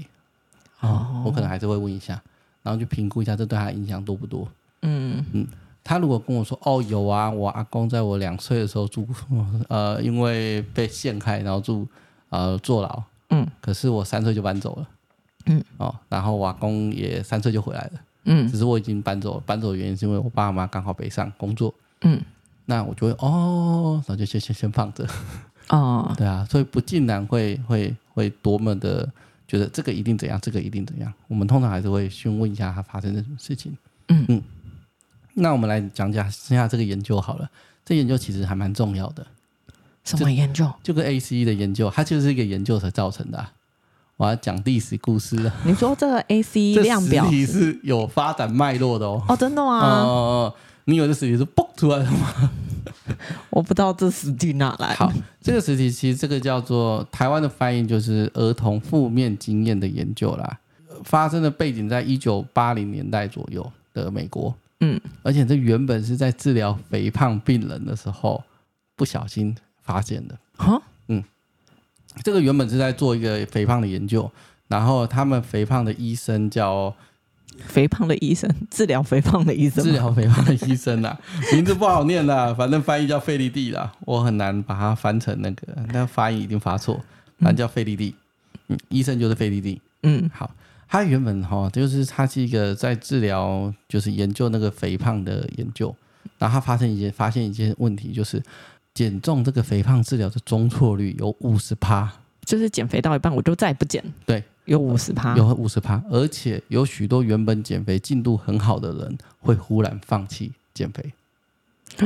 [0.80, 2.19] 哦、嗯，我可能还是会问一下，
[2.63, 4.49] 然后去评估一下这对他影响多不多？
[4.82, 5.23] 嗯。
[5.32, 5.47] 嗯，
[5.84, 9.08] 他如果跟我说哦有啊，我阿公在我两岁的时候住，
[9.69, 11.88] 呃，因为被陷害然后住
[12.30, 14.89] 呃坐牢，嗯，可是我三岁就搬走了，
[15.45, 15.63] 嗯。
[15.77, 21.71] 哦，然后我阿公也三岁就回来了，嗯，只是我已经搬走了，搬走的原因是因为我爸妈刚好北上工作。
[22.01, 22.21] 嗯，
[22.65, 25.07] 那我就会哦，那就先先先放着
[25.69, 29.10] 哦， 对啊，所以不尽然会会会多么的
[29.47, 31.12] 觉得这个一定怎样，这个一定怎样。
[31.27, 33.75] 我们通常还是会询问一下他发生了什么事情。
[34.10, 34.43] 嗯嗯，
[35.33, 37.49] 那我们来讲讲剩下这个研究好了。
[37.86, 39.25] 这研究其实还蛮重要的。
[40.03, 40.65] 什么研究？
[40.83, 43.51] 就，就跟 ACE 的研究，它就是一个研究所造成的啊。
[44.17, 45.53] 我要讲历史故事了。
[45.63, 49.23] 你说这个 ACE 量表 是有发展脉络的哦。
[49.27, 49.79] 哦，真的吗？
[49.79, 50.53] 哦。
[50.89, 52.50] 你以为这实体是蹦出来的吗？
[53.50, 54.93] 我不知道这实体哪来。
[54.95, 60.60] 好，这个实体其实这个叫做台湾的翻译就是儿童负面经验的研究啦，
[61.04, 64.56] 发生的背景在一九八零年代左右的美国。
[64.80, 68.41] 嗯，而且这原本是在治疗肥胖病人的时候
[68.95, 70.38] 不小心发现的。
[70.56, 71.21] 哈，嗯，
[72.23, 74.32] 这个原本是在做一个肥胖的研究，
[74.69, 76.95] 然后他们肥胖的医生叫
[77.65, 81.19] 肥胖的医生，治疗肥胖的医生，治疗肥胖的医生啊，
[81.53, 87.01] 名字不好念啦，反正翻译叫费利蒂啦，我很难把它翻成那个，那发音一定发错，
[87.39, 88.15] 反正叫费利蒂，
[88.67, 90.49] 嗯，医生就是费利蒂，嗯，好。
[90.89, 95.93] 他原本哈就是他是一个在治疗，就是研究那个肥胖的研究，
[96.37, 98.41] 然后他发现一件发现一件问题，就是
[98.93, 102.09] 减重这个肥胖治疗的中错率有五十趴，
[102.45, 111.12] 就是减肥到一半我就再也不减，对，有五十趴，有五十趴，而且有许多原本减肥进度很好的人会忽然放弃减肥，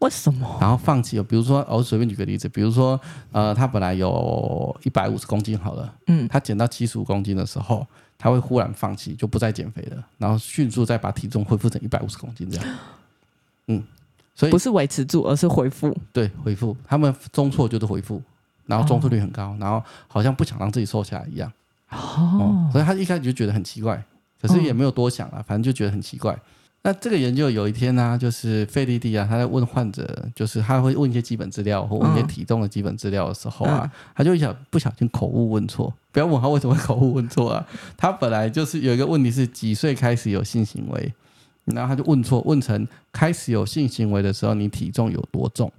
[0.00, 0.58] 为什么？
[0.60, 3.00] 然后放弃，比如说我随便举个例子，比如说
[3.32, 7.86] 呃，他本来有一百五十公斤好了，嗯，他减到七十五公斤的时候。
[8.22, 12.78] 他会忽然放弃，就不再减肥了，然后迅速再把体重恢复成一百五十公斤这样。
[13.68, 13.82] 嗯，
[14.34, 15.96] 所以不是维持住，而是恢复。
[16.12, 16.76] 对，恢复。
[16.86, 18.20] 他们中错就是恢复，
[18.66, 21.50] 然后中错率很高，哦、然后好像不想让自己瘦下来一样。
[21.90, 24.02] 哦、嗯，所以他一开始就觉得很奇怪，
[24.40, 26.38] 可是也没有多想啊，反正就觉得很奇怪。
[26.82, 35.92] 那这个研究有一天呢、啊，就是费利蒂啊，他在问患者，就是他会问一些基本资料或问一些体重的基本资料的时候啊，嗯、他就想不小心口误问错。
[36.10, 37.66] 不要问他为什么会口误问错啊，
[37.98, 41.12] 他本来就是有一个问题是几岁开始有性行为，
[41.66, 45.70] 然后他就问错，问成开始有性行为的时候你体重有多重？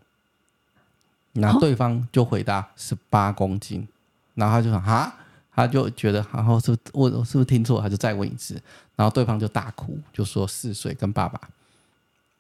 [1.34, 3.88] 然后对方就回答十八公斤，
[4.36, 5.16] 然后他就说哈。
[5.54, 7.82] 他就觉得，然后是我是不是听错？
[7.82, 8.54] 他就再问一次，
[8.96, 11.40] 然后对方就大哭，就说四岁跟爸爸，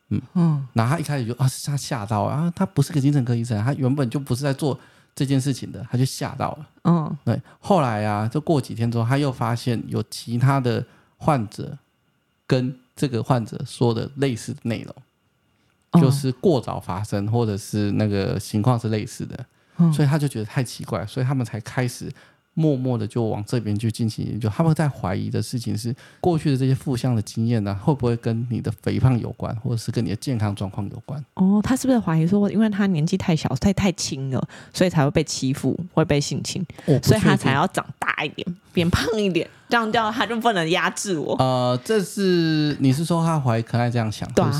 [0.08, 0.21] 嗯。
[0.34, 4.80] 嗯，然后他一开始就啊，他吓到啊，他不是个精神科医生，他原本就不是在做
[5.13, 7.41] 这件事情的，他就吓到了，嗯，对。
[7.60, 10.84] 后来啊，就过几天之后，他又发现有其他的
[11.17, 11.78] 患者
[12.47, 14.95] 跟这个患者说的类似的内容，
[15.91, 19.45] 嗯、就是过早发生，或者是那个情况是类似的，
[19.78, 22.10] 嗯、所以他就觉得太奇怪，所以他们才开始。
[22.62, 31.24] 默默的就往这边去进行研究，他们在怀疑的事情是过去的这些负向的经验呢、啊，会不会跟你的肥胖有关，或者是跟你的健康状况有关？
[31.34, 36.63] 哦，他是不是怀疑说，因为他年纪太小，太太轻了，所以才会被欺负，会被性侵，
[37.02, 41.36] 所以他才要长大一点，变胖一点，这样叫他就不能压制我。
[41.39, 44.52] 呃，这是你是说他怀疑可爱这样想，是不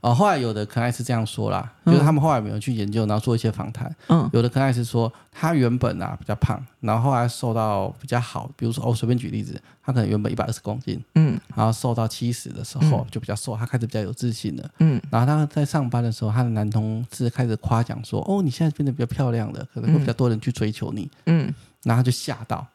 [0.00, 0.06] 是？
[0.06, 3.94] 哦，后来有的可爱是这样说啦，就是他们后来没有去研究，然后做一些访谈。
[4.08, 22.66] 嗯，有的可爱是说他原本啊比较胖，然后后来瘦到比较好，比如说哦，随便举例子，他可能原本一百二十公斤，嗯，然后瘦到七十的时候就比较瘦，他开始比较有自信了，嗯，然后他在上班的时候，他的男同事开始夸奖说，哦，你现在变得比较漂亮了，可能会比较多人去追求你，嗯，然后他就吓到，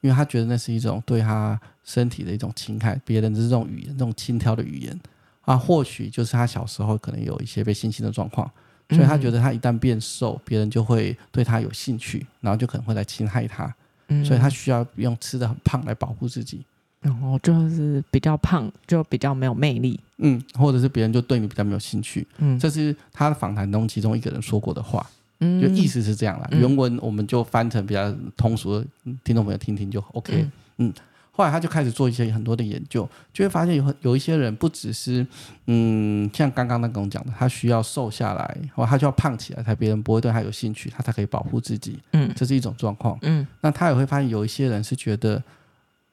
[0.00, 5.00] 因为他觉得那是一种对他身体的一种侵害，别人的这种语言，这种轻佻的语言。
[5.48, 8.50] 啊，或许就是他小时候可能有一些被性侵的状况，
[8.90, 13.74] 所以他觉得他一旦变瘦，别人就会对他有兴趣，然后就可能会来侵害他，
[14.22, 16.62] 所以他需要用吃的很胖来保护自己，
[17.00, 25.08] 然后就是比较胖就比较没有魅力，嗯，或者是别人就对你比较没有兴趣，嗯，这是他的访谈中其中一个人说过的话，
[25.40, 28.86] 嗯，就意思是这样啦，原文我们就翻成比较通俗的，
[29.24, 30.92] 听众朋友听听就 OK，嗯。
[31.38, 35.24] 后来他就开始做一些很多的研究，就会发现有很有一些人不只是，
[35.66, 41.96] 嗯，像刚刚那跟我讲的，他需要瘦下来，或他就要胖起来，才别人不会对他有兴趣，他才可以保护自己。
[42.10, 43.16] 嗯，这是一种状况。
[43.22, 45.40] 嗯，那他也会发现有一些人是觉得，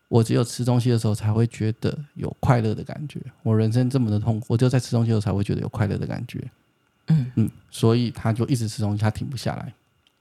[0.09, 6.39] 我只有吃东西的时候才会觉得有快乐的感觉，我人生这么的痛苦，我只有在吃东西的时候才会觉得有快乐的感觉。
[7.07, 9.73] 嗯嗯，所以他就一直吃东西，他停不下来。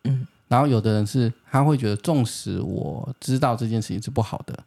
[0.05, 4.59] 嗯，然后有的人是他会觉得，纵使我知道这件事情是不好的。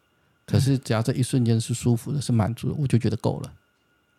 [0.49, 3.51] 可是，只要这一瞬间是舒服的，是满足的，我就觉得够了。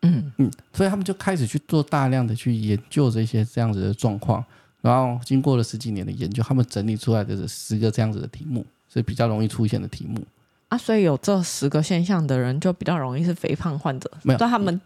[0.03, 4.45] 嗯嗯，所以他们就开始去做大量的去研究这些这样子的状况，
[4.83, 10.23] 然后经过了十几年的研究，他们整理出来的这十个这样子的题目是比较容易出现的题目
[10.69, 10.77] 啊。
[10.77, 14.11] 所以有这十个现象的人，就比较容易是肥胖患者。
[14.23, 14.79] 没有，但他们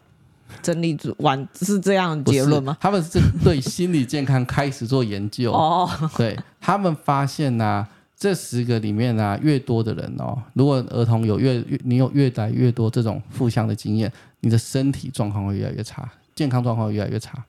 [0.63, 2.79] 整理完是这样结论吗？
[2.81, 5.91] 他们是对心理健康开始做研究哦。
[6.17, 7.89] 对，他们发现呢、啊。
[8.23, 17.45] 这十个里面呢、啊，越多的人哦，如果儿童有越越你有越来越多这种负向的经验，你的身体状况会越来越差，健康状况会越来越差。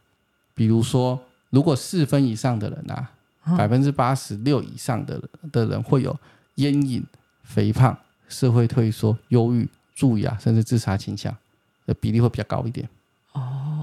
[0.56, 1.20] 比如说，
[1.52, 3.08] 如果四分以上的人啊，
[3.56, 6.20] 百分之八十六以上的的人会有
[6.56, 7.04] 烟瘾、
[7.44, 7.96] 肥胖、
[8.28, 11.32] 社会退缩、忧郁、蛀牙，甚至自杀倾向
[11.86, 12.90] 的比例会比较高一点。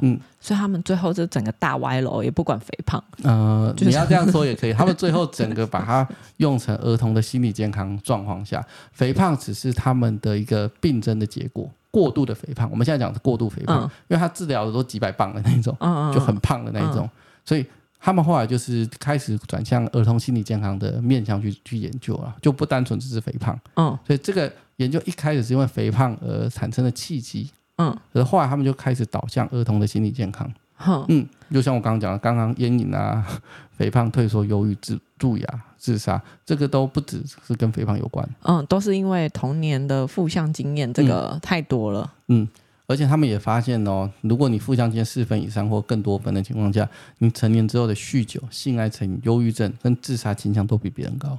[0.03, 3.03] 嗯，所以他们最后就整个大歪楼，也不管肥胖。
[3.23, 4.73] 呃， 就是、你要这样说也可以。
[4.75, 6.07] 他们最后整个把它
[6.39, 11.69] 用成儿童的心理健康状况下，肥胖只是他们的一个病症的结果。
[11.93, 17.05] 过度的肥胖，我们现在讲的过度肥胖，嗯、因为他治疗的都几百磅的那种，嗯嗯就很胖的那种。
[17.05, 17.11] 嗯、
[17.45, 17.67] 所以
[17.99, 23.59] 他们后来就是开始转向儿童心理健康的面向去去研究了，就不单纯只是肥胖。
[23.75, 27.51] 嗯，所以这个研究一开始是因为肥胖而产生的契机。
[27.81, 30.51] 嗯，可是后来他们就开始导向儿童的心理健康。
[30.77, 33.27] 哼，嗯，就像我刚刚讲的，刚刚烟瘾啊、
[33.77, 38.29] 肥胖、退缩、忧郁、自蛀牙、自杀，这个都不只是跟肥胖有关。
[38.43, 42.13] 嗯，都是因为童年的负向经验，这个太多了。
[42.29, 42.43] 嗯。
[42.43, 42.49] 嗯
[42.91, 46.89] 而且他们也发现哦，如果你负向经验四分以上或更多分的情况下，
[47.19, 51.39] 你成年之后的酗酒、性爱成瘾、忧郁症跟自杀倾向都比别人高。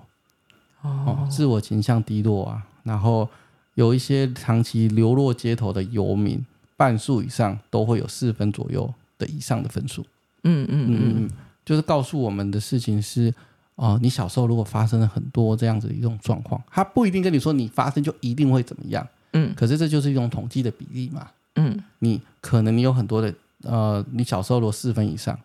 [0.82, 3.28] 哦，哦，自我形象低落啊，然后
[3.76, 10.06] 有一些长期流落街头的游民，半数以上都会有四分左右的以上的分数。
[10.44, 11.30] 嗯嗯嗯嗯，
[11.64, 13.34] 就是告诉我们的事情是，
[13.76, 19.08] 哦，你小时候如果发生了很多这样子的一种状况，他不一定跟你说你发生就一定会怎么样。
[19.34, 21.28] 嗯，可是这就是一种统计的比例嘛。
[21.56, 25.38] 嗯，你可能你有很多的呃，你小时候如果四分以上，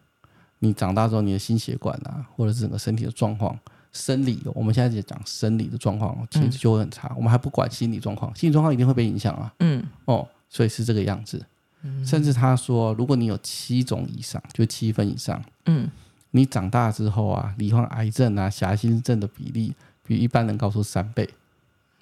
[0.61, 3.59] 你长大之后你的心血管啊，或者是整个身体的状况、
[3.97, 7.09] 生理，我们现在在讲生理的状况，其实就会很差。
[7.09, 9.53] 嗯、我们还不管心理状况，心理状况一定会被影响啊。
[9.61, 11.45] 嗯，哦，所以是这个样子。
[11.83, 15.89] 嗯、甚至他说，如果你有七种以上，就七分以上，嗯，
[16.33, 19.73] 你长大之后啊，罹患癌症啊、狭心症的比例
[20.05, 21.29] 比一般人高出三倍。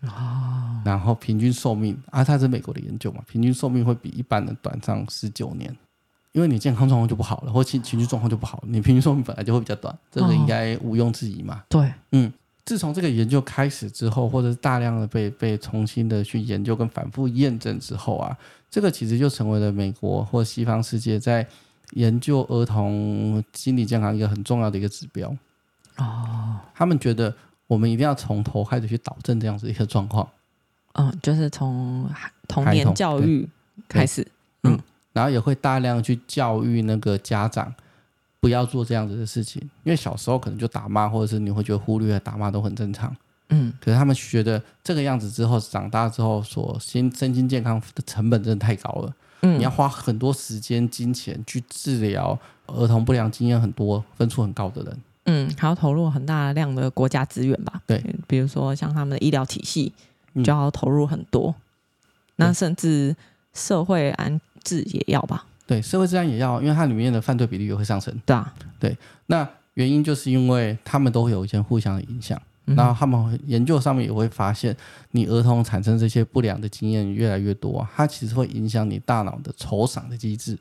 [0.03, 5.75] 哦，然后平均寿命啊，他是美国的研究嘛，平均寿命会比一般人短上十九年，
[6.35, 11.57] 因为你健康状况就不好了，或情情绪状况就不好了，你平均寿命本来就会比较短，这个应该毋庸置疑嘛。
[11.57, 12.33] 哦、对，嗯，
[12.65, 18.37] 自从这个研究开始之后，或者是大量的被被重新的去研究跟反复验证之后啊，
[18.71, 21.47] 这个其实就成为了美国或西方世界在
[21.93, 25.35] 研究儿童心理健康一个很重要的一个指标。
[25.97, 27.35] 哦，他们觉得。
[27.67, 30.29] 我们一定要从头开始去导正这样子一个状况，
[30.93, 32.07] 嗯，就是从
[32.47, 33.49] 童年教育
[33.89, 34.31] 开始，嗯，
[35.15, 37.75] 然后也会大量去教育那个家长
[38.41, 43.17] 不要做这样子的事情，因为小时候可能就打骂，或者是你会觉得忽略打骂都很正常，
[43.49, 54.99] 嗯，可是他们觉得这个样子之后，长大之后所心身心健康的成本真的太高了，嗯，你要花很多时间金钱去治疗儿童不良经验很多、分数很高的人。
[55.27, 57.81] 嗯，还要投入很大量的国家资源吧？
[57.87, 59.91] 对，比如说像他们的医疗体系，
[60.45, 61.55] 就要投入很多。
[61.57, 61.57] 嗯、
[62.37, 63.17] 那甚至
[63.55, 65.45] 社会安置也要吧？
[65.67, 68.13] 对，社会治安也要，因为它里面的犯罪比例也会上升。
[68.27, 68.97] 对啊，对。
[69.27, 74.77] 那原因就是因为他们都会有一些互相的影响，嗯、然后他们研究上面也会发现，
[75.13, 80.59] 你儿童产生这些不良的经验越来越多，它其实会影响你大脑的酬赏的机制。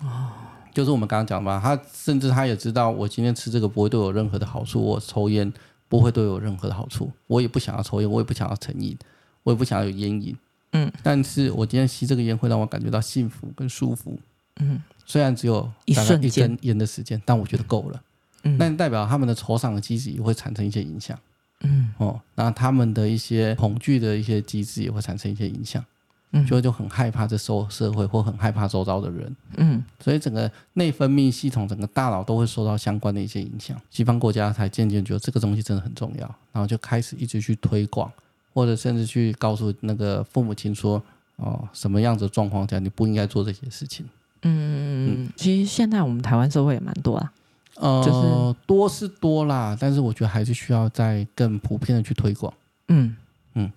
[0.00, 0.30] 哦。
[0.74, 5.52] 就是我们刚刚讲嘛，他甚至他也知道，我今天吃这个不会对我任何的好处，我抽烟
[5.88, 8.96] 不会对我任何的好处，我也不想要抽烟，我也不想要成瘾，
[9.42, 10.36] 我也不想要有烟瘾。
[10.72, 14.18] 嗯，但是我今天吸这个烟会让我感觉到幸福跟舒服。
[14.60, 18.02] 嗯，虽然只有一瞬一根烟的时间，但我觉得够了。
[18.42, 21.18] 嗯，那代表他们的酬赏的机制也会产生一些影响。
[21.60, 25.84] 嗯，哦，那他们的一些恐惧的一些机制也会产生一些影响。
[26.32, 33.80] 嗯，就就很害怕这社社会，或很害怕周遭的人，嗯，所以整个内分泌系统，整个大脑都会受到相关的一些影响。
[33.88, 38.12] 西方国家才渐渐觉得这个东西真的很重要，然后就开始一直去推广，
[38.58, 41.00] 或者甚至去告诉那个父母亲说，
[41.36, 44.04] 哦，什么样子的状况下你不应该做这些事情。
[44.42, 47.32] 嗯嗯，其实现在我们台湾社会也蛮多啊，
[47.76, 52.52] 呃，就是多是多啦，但是我觉得还是需要再更普遍的去推广。
[52.88, 53.16] 嗯
[53.54, 53.70] 嗯。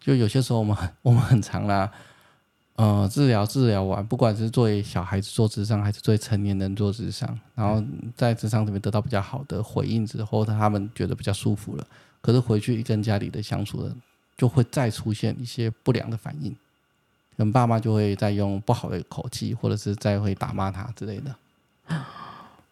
[0.00, 1.90] 就有些时候我们很我们很常啦，
[2.76, 7.84] 呃，治疗治疗完，不管是作为小孩子做智商，还是作为成年人做智商，然后
[8.16, 11.86] 在智商里面得到比较好的回应之后，他们觉得比较舒服了。
[12.20, 13.94] 可是回去跟家里的相处的，
[14.36, 21.34] 就会再出现一些不良的反应，可能爸妈就会再用不好的口气，或者是再会打骂他之类的。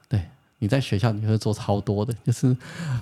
[0.08, 0.24] 对，
[0.58, 2.56] 你在学校你会做超多的，就是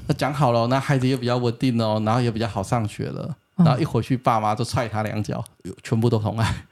[0.06, 3.36] 那讲好了，那孩子也比较稳定哦，然后也比较好上学了。
[3.56, 5.44] 然后一回去，爸妈就踹他两脚，
[5.82, 6.64] 全部都重来。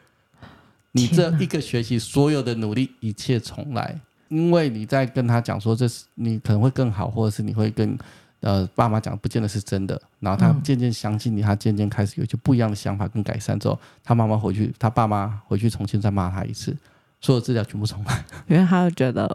[0.92, 4.00] 你这一个学期所有的努力，一切重来。
[4.28, 7.98] 因为你在跟他讲说，这是你可能会更好，或者是你会跟
[8.40, 10.00] 呃爸妈讲，不见得是真的。
[10.20, 16.76] 然后他渐渐相信你，他渐渐开始有一些不一样的想法跟改善之后，他妈妈回去，他爸妈回去重新再骂他一次，
[17.20, 18.24] 所有治疗全部重来。
[18.48, 19.30] 因为他会觉得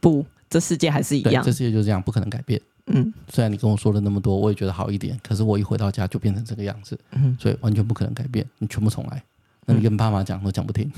[0.00, 2.60] 不， 这世界还是一样，这世界就这样，不可能改变。
[2.86, 9.22] 嗯，虽然你跟我说了那么多，我也觉得好一点，可是我一回到家就变成这个样子，嗯，所以完全不可能改变，你全部重来。
[9.66, 10.90] 那你跟爸妈讲都讲不听，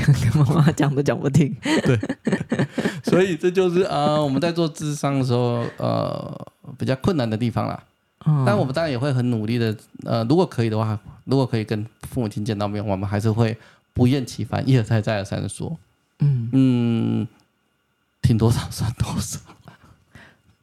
[0.32, 1.98] 跟妈妈讲都讲不听，对，
[3.04, 6.46] 所以这就是啊、呃，我们在做智商的时候，呃，
[6.78, 7.82] 比较困难的地方啦。
[8.26, 13.56] 嗯，但我们当然也会很努力的，呃，如果可以的话，如果可以跟父母亲见到面，我们还是会
[13.92, 15.78] 不厌其烦，一而再再而三的说，
[16.20, 17.28] 嗯嗯。
[18.20, 19.38] 听多少算多少。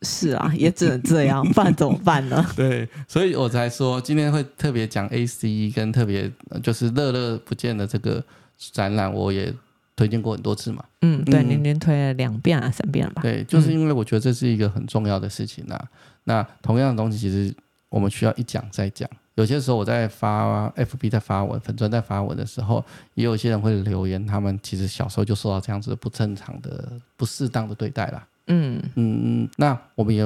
[0.03, 2.45] 是啊，也只能这样，不然怎么办呢？
[2.55, 6.31] 对，所以我才说今天会特别讲 ACE 跟特别
[6.61, 8.23] 就是乐乐不见的这个
[8.57, 9.53] 展览，我也
[9.95, 10.83] 推荐过很多次嘛。
[11.01, 13.21] 嗯，对，您您推了两遍啊，三遍了吧？
[13.21, 15.79] 对，就是因为我觉得这是一个很重要的事情啊。
[15.79, 15.89] 嗯、
[16.25, 17.53] 那同样的东西，其实
[17.89, 19.09] 我们需要一讲再讲。
[19.35, 22.83] 有些时候我在发 FB 在发文，粉专在发文的时候，
[23.15, 28.27] 也有些人会留言，他们其实小时候就受到这样子的不正常的、不适当的对待啦。
[28.47, 30.23] 嗯嗯嗯，那我们也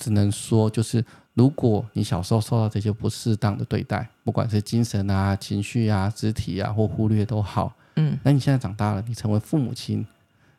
[0.00, 10.06] 只能说，就是如果你小时候受到这些不适当的对待，不管是精神啊、情绪啊、肢体啊或忽略都好，嗯，那你现在长大了，你成为父母亲，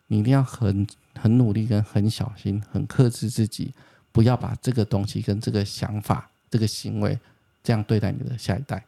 [0.08, 0.86] 你一定要很
[1.20, 3.74] 很努力跟很小心、很克制自己，
[4.12, 7.20] 不要把这个东西跟这个想法、这个行为
[7.64, 8.86] 这样对待你的下一代，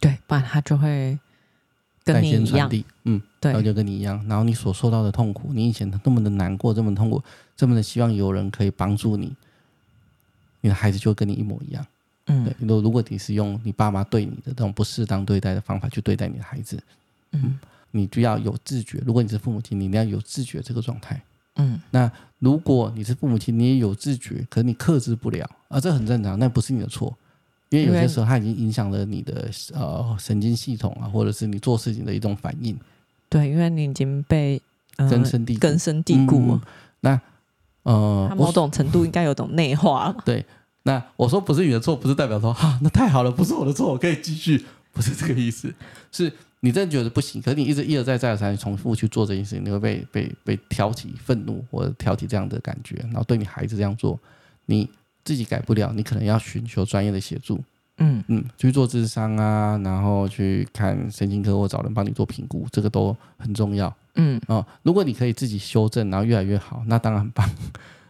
[0.00, 1.18] 对，不然他就会。
[2.04, 2.68] 跟你一样，
[3.04, 7.22] 嗯，对，然后就跟你一样，然后你所受到的痛苦，你以前那么的难过，这么痛苦，
[7.56, 9.32] 这么的希望有人可以帮助你，
[10.62, 11.86] 你的孩子就跟你一模一样，
[12.28, 16.82] 嗯，对，如如果你是用你爸妈对你的这种不适当对待的方法去对待你的孩子，
[17.32, 17.58] 嗯，
[17.90, 19.02] 你就要有自觉。
[19.04, 21.20] 如果你是父母亲，你一定要有自觉这个状态，
[21.56, 27.14] 嗯，那如果你是父母亲，你也有自觉，可是你克制不了，啊，这很正常，那不是你的错。
[27.70, 32.78] 因为有些时候，它已经影响了你的呃神经系统啊，或者是你做事情的一种反应。
[33.30, 34.60] 对，因为你已经被、
[34.96, 36.54] 呃、根深蒂根深蒂固了。
[36.54, 36.60] 嗯、
[37.00, 37.20] 那
[37.82, 40.16] 呃，它某种程度应该有种内化了。
[40.24, 40.44] 对，
[40.84, 45.72] 那我说不是你的错，不是代表说哈、啊，那太好了，不是我的错，我可以继续，不是这个意思。
[46.10, 54.18] 是你真的觉得不行，可是你一直一而再再而三重复去做这件事情，你会被被被挑起愤怒或者挑起这样的感觉，然后对你孩子这样做，
[54.66, 54.88] 你。
[55.24, 57.62] 自己改不了，你可能要寻求专业的协助。
[57.98, 63.94] 嗯嗯，去做智商啊，然后去看神经科或找人帮你做评估，这个都很重要。
[64.14, 67.48] 嗯哦，如果你可以自己修正，然后越来越好，那当然很棒。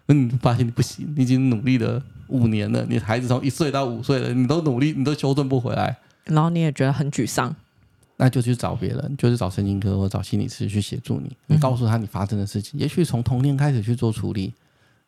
[0.07, 7.55] 那你发现你不行，你已经努力了五年了，你孩子从一岁到五岁了，你都努力，你都修正不回来，然后你也觉得很沮丧，
[8.17, 11.37] 那就去找别人，就是找神经科或找心理师去协助你。
[11.47, 14.53] 你告诉他你发生的事情，嗯、也许从童年开始去做处理。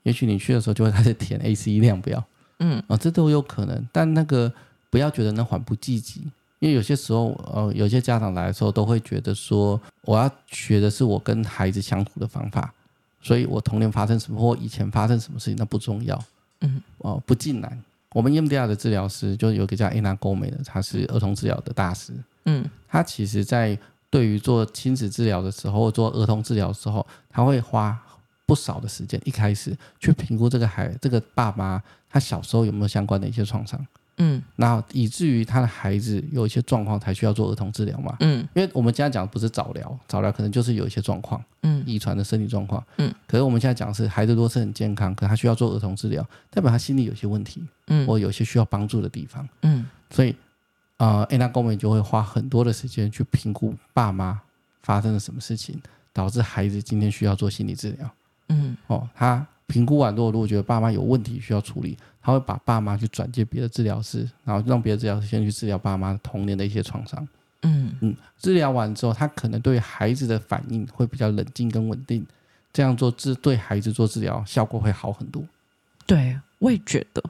[0.05, 2.23] 也许你去的时候就会开始填 ACE 量表，
[2.59, 3.89] 嗯啊，这都有可能。
[3.93, 4.53] 但那个
[4.91, 6.23] 不要觉得那缓不济急，
[6.59, 12.73] 因为有些时候，呃，有些家长来的时候都会觉得说，我要学的是我跟孩子相处的方法，
[13.21, 16.23] 所以我童年发生什么或以前发生什么事情那不重要，
[16.61, 17.83] 嗯哦，不尽然。
[18.13, 22.13] 我们 EMDR 的治疗师就有个叫 Anna Gomez 的，他是儿童治疗的大师，
[22.45, 23.77] 嗯，他其实在
[24.09, 28.01] 对于做亲子治疗的时候，做儿童治疗的时候，他会花。
[28.47, 31.83] 不少的时间，一开始去评估这个孩这个爸妈
[32.15, 33.85] 他小时候有没有相关的一些创伤，
[34.19, 50.37] 嗯，然后以至于他的孩子有一些状况才需要做儿童治疗嘛，嗯，因为我们现在讲的不是早疗，早疗可能就是有一些状况，嗯，遗传的身体状况，嗯，可是我们现在讲的是孩子如果是很健康，可他需要做儿童治疗，代表他心理有些问题，嗯，或有些需要帮助的地方，嗯，所以
[50.99, 54.41] 呃，Anna Gomez 就会花很多的时间去评估爸妈
[54.85, 58.09] 发生了什么事情，导致孩子今天需要做心理治疗。
[58.51, 67.27] 嗯，哦，他评估完之后，如果觉得爸妈有问题需要处理，他会把爸妈去转接别的治疗师，然后让别的治疗师先去治疗爸妈童年的一些创伤。
[67.63, 72.25] 嗯嗯，治疗完之后，他可能对孩子的反应会比较冷静跟稳定，
[72.73, 75.43] 这样做治对孩子做治疗效果会好很多。
[76.07, 77.23] 对，我也觉得。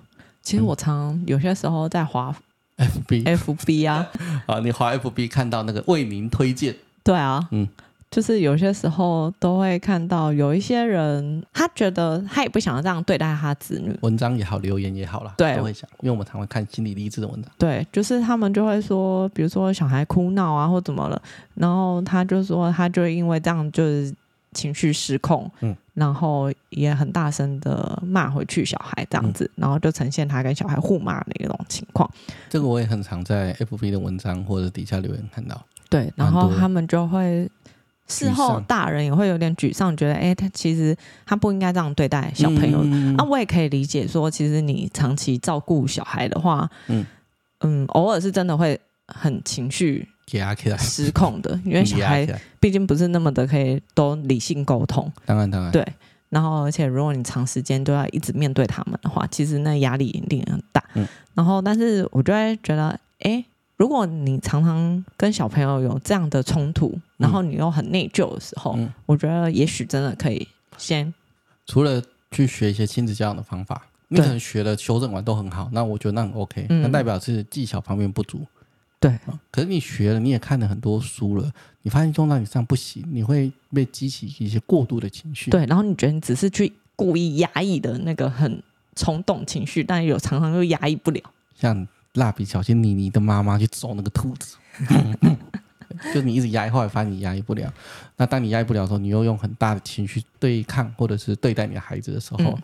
[0.43, 2.35] 其实我常有些时候在滑
[2.77, 4.11] FB FB 啊，
[4.47, 6.75] 啊，你滑 FB 看到那个为您推荐，
[7.05, 7.69] 对啊，嗯。
[8.15, 17.51] 就是有些时候都会看到有一些人，他觉得他也不想要这样对待他子女，文章也好，留言也好啦，对，都会想，因为我们常会看心理励志的文章。
[17.59, 21.21] 对，就是他们就会说，比如说小孩哭闹啊，或怎么了，
[21.55, 24.15] 然后他就说，他就因为这样就是
[24.53, 32.09] 情绪失控，嗯，然后也很大声的骂回去小孩这样子，嗯，然后就呈现他跟小孩互骂的一种情况。
[32.49, 35.61] 这个我也很常在 FB 的文章或者底下留言看到。
[35.91, 37.51] 对，然后他们就会。
[38.07, 40.95] 事后，大人也会有点沮丧，觉得，哎，他其实
[41.25, 42.83] 他不应该这样对待小朋友。
[42.85, 47.05] 那、嗯啊、我也可以理解说，其实你长期照顾小孩的话，嗯
[47.61, 50.07] 嗯，偶尔是真的会很情绪
[50.79, 52.29] 失控的，因为小孩
[52.61, 55.11] 毕竟不是那么的可以都理性沟通。
[55.25, 55.87] 当然，当然，对。
[56.29, 60.85] 然后，而且如果你长时间都要一直面对他们的话，其实那压力一定很大。
[60.95, 61.07] 嗯。
[61.33, 63.45] 然后，但是我就会觉得，哎。
[63.77, 70.47] 如果你常常跟小朋友有这样的冲突，嗯、然后你又很内疚的时候，嗯、我觉得也许真的可以
[70.79, 71.13] 先
[71.67, 78.47] 除了去学一些亲子教养的方法，你可能学了修正完都很好，那我觉得那很 OK，那、嗯、代表是技巧方面不足，
[79.01, 79.19] 对，
[79.51, 81.51] 可是你学了，你也看了很多书了，
[81.83, 85.51] 你发现用到你身上不行，你会被激起一些过度的情绪。
[85.51, 88.63] 对，然后你觉得你只是去故意压抑的那个很
[88.95, 91.21] 冲动情绪，但有常常又压抑不了。
[91.57, 94.57] 像蜡笔小新妮妮的妈妈去揍那个兔子。
[96.13, 97.73] 就你一直压抑，后来发现你压抑不了。
[98.17, 102.63] 那当你压抑不了的时候，你又用很大的情绪对抗或者是对待你的孩子的时候，嗯、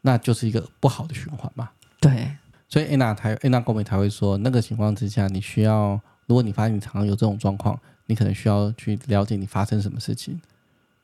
[0.00, 1.70] 那就是一个不好的循环嘛。
[2.00, 2.28] 对，
[2.68, 10.40] 所以安娜台安娜高美才会说，那个情况之下，你需要，如果你发现你常常有这种状况，你可能需要去了解你发生什么事情，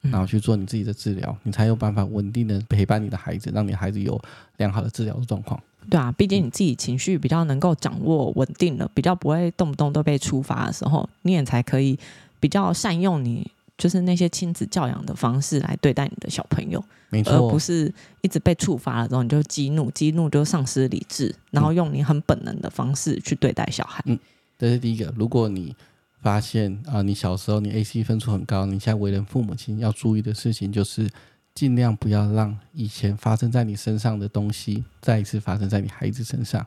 [0.01, 4.21] 然后去做你自己的治疗，你才有办法稳定的陪伴你的孩子，让你孩子有
[4.57, 5.61] 良好的治疗的状况。
[5.91, 11.99] 对啊，毕竟你自己情绪比较能够掌握稳定了，比较不会动不动都被触发的时候，你也才可以
[12.39, 24.03] 比较善用你就是那些亲子教养的方式来对待你的小朋友，没错，而不是一直被触发了之后你就激怒，激怒就丧失理智，然后用你很本能的方式去对待小孩。
[24.07, 24.19] 嗯，
[24.59, 25.13] 这是第一个。
[25.17, 25.75] 如果你
[26.21, 31.09] 发现啊、呃，你小时候你 AC 分数很高，你现在为人父母亲要注意的事情就是。
[31.55, 36.65] 尽量不要让以前发生在你身上的东西再一次发生在你孩子身上。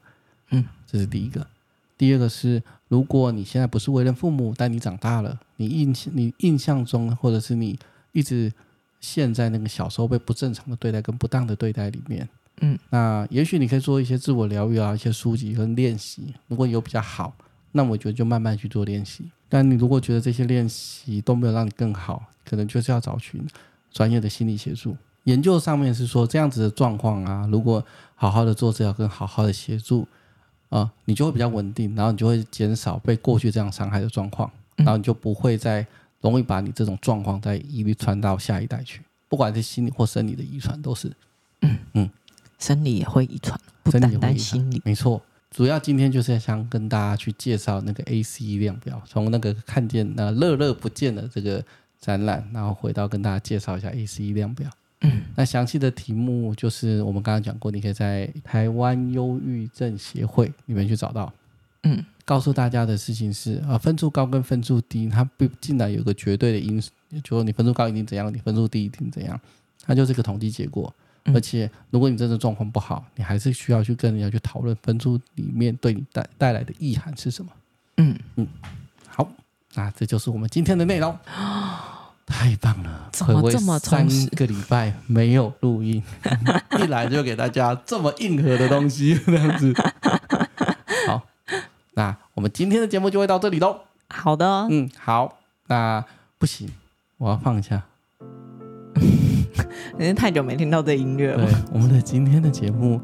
[0.49, 1.47] 嗯，这是第一个。
[1.97, 7.79] 第二个是，如果你现在不是为人父母，但你长大了，你印象你印象中，或者是你
[8.11, 8.51] 一直
[8.99, 12.27] 陷在那个小时候被不正常的对待跟不当的对待里面。
[12.59, 16.33] 嗯，那也许你可以做一些自我疗愈啊，一些书籍跟练习。
[16.49, 17.33] 如果有比较好，
[17.71, 19.31] 那我觉得就慢慢去做练习。
[19.51, 23.45] 但你如果觉得这些练习都没有让你更好，可能就是要找寻。
[23.93, 24.95] 专业的心理协助，
[25.25, 27.85] 研究上面是说这样子的状况啊，如果
[28.15, 30.07] 好好的做治疗跟好好的协助
[30.69, 35.85] 啊，你就会比较稳定，然后你就会减少被过去这样伤害的状况，然后你就不会再
[36.21, 41.11] 容易把你这种状况再遗传到下一代去，不管是心理或生理的遗传都是。
[41.59, 42.09] 嗯嗯，
[42.57, 44.81] 生理也会遗传，不单单心理。
[44.85, 45.21] 没错，
[45.51, 51.63] 主要今天就是想跟大家去介绍那个 ACE 量表，从那个看见那乐乐不见的这个。
[52.03, 54.67] 展览，然后回到跟大家介绍一下 ACE 量表。
[55.01, 61.31] 嗯，那详细的题目就是我们刚刚讲过，你可以在台湾忧郁症协会里面去找到。
[61.83, 66.89] 嗯，告诉大家的事情是啊，分数高跟分数低，它不进来有个绝对的因素，
[67.21, 69.39] 就说你分数高一定怎样，你分数低一定怎样，
[69.85, 70.91] 它就是个统计结果。
[71.25, 77.51] 而且如果你真的状况不好，你还是需要去跟人家去讨论分数里面对你带带来的意涵是什么。
[77.97, 78.47] 嗯嗯，
[79.07, 79.29] 好，
[79.75, 81.17] 那这就是我们今天的内容。
[82.25, 83.09] 太棒了！
[83.11, 84.07] 怎么这么三
[84.37, 86.01] 个礼拜没有录音，
[86.79, 89.73] 一来就给大家这么硬核的东西， 这样子。
[91.07, 91.21] 好，
[91.95, 93.81] 那我们今天的节目就会到这里喽。
[94.07, 95.39] 好的，嗯，好。
[95.67, 96.03] 那
[96.37, 96.69] 不行，
[97.17, 97.83] 我要放一下，
[99.93, 101.45] 因为太久没听到这音乐了。
[101.45, 102.99] 对，我们的今天的节目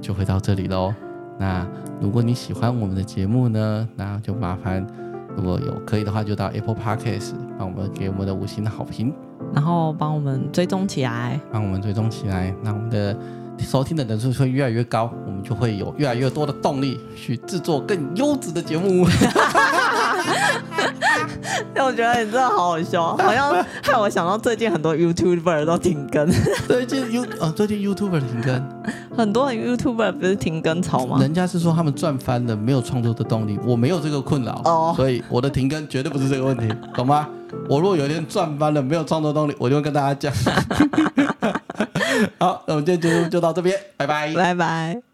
[0.00, 0.94] 就会到这里喽。
[1.38, 1.66] 那
[2.00, 4.86] 如果你喜欢我们的节目呢，那就麻烦。
[5.34, 9.10] 如果有可以的话，就到 Apple Podcast 帮我们给我们的五星的好评，
[9.54, 13.16] 然后帮我们追踪起来，帮我们追踪起来，那我们的
[13.58, 19.06] 收听的人数会越来越高，我们就会有越来越多的动力去制作更优质的节目。
[21.74, 23.52] 但 我觉得你真的好好笑，好像
[23.82, 26.30] 害我想到最近很多 YouTuber 都停更。
[26.66, 28.82] 最近 You 呃，最近 YouTuber 停更，
[29.16, 31.18] 很多人 YouTuber 不是停更潮吗？
[31.20, 33.58] 人家是说他们赚翻了，没有创作的动力。
[33.64, 37.28] 我没有这个困扰哦，所以我的停更绝对不是这个问题，懂吗？
[37.68, 40.32] 我如果有一天赚翻了，没有创作动力，我就会跟大家讲。
[42.38, 45.11] 好，那我们今天节目就到这边，拜拜，拜拜。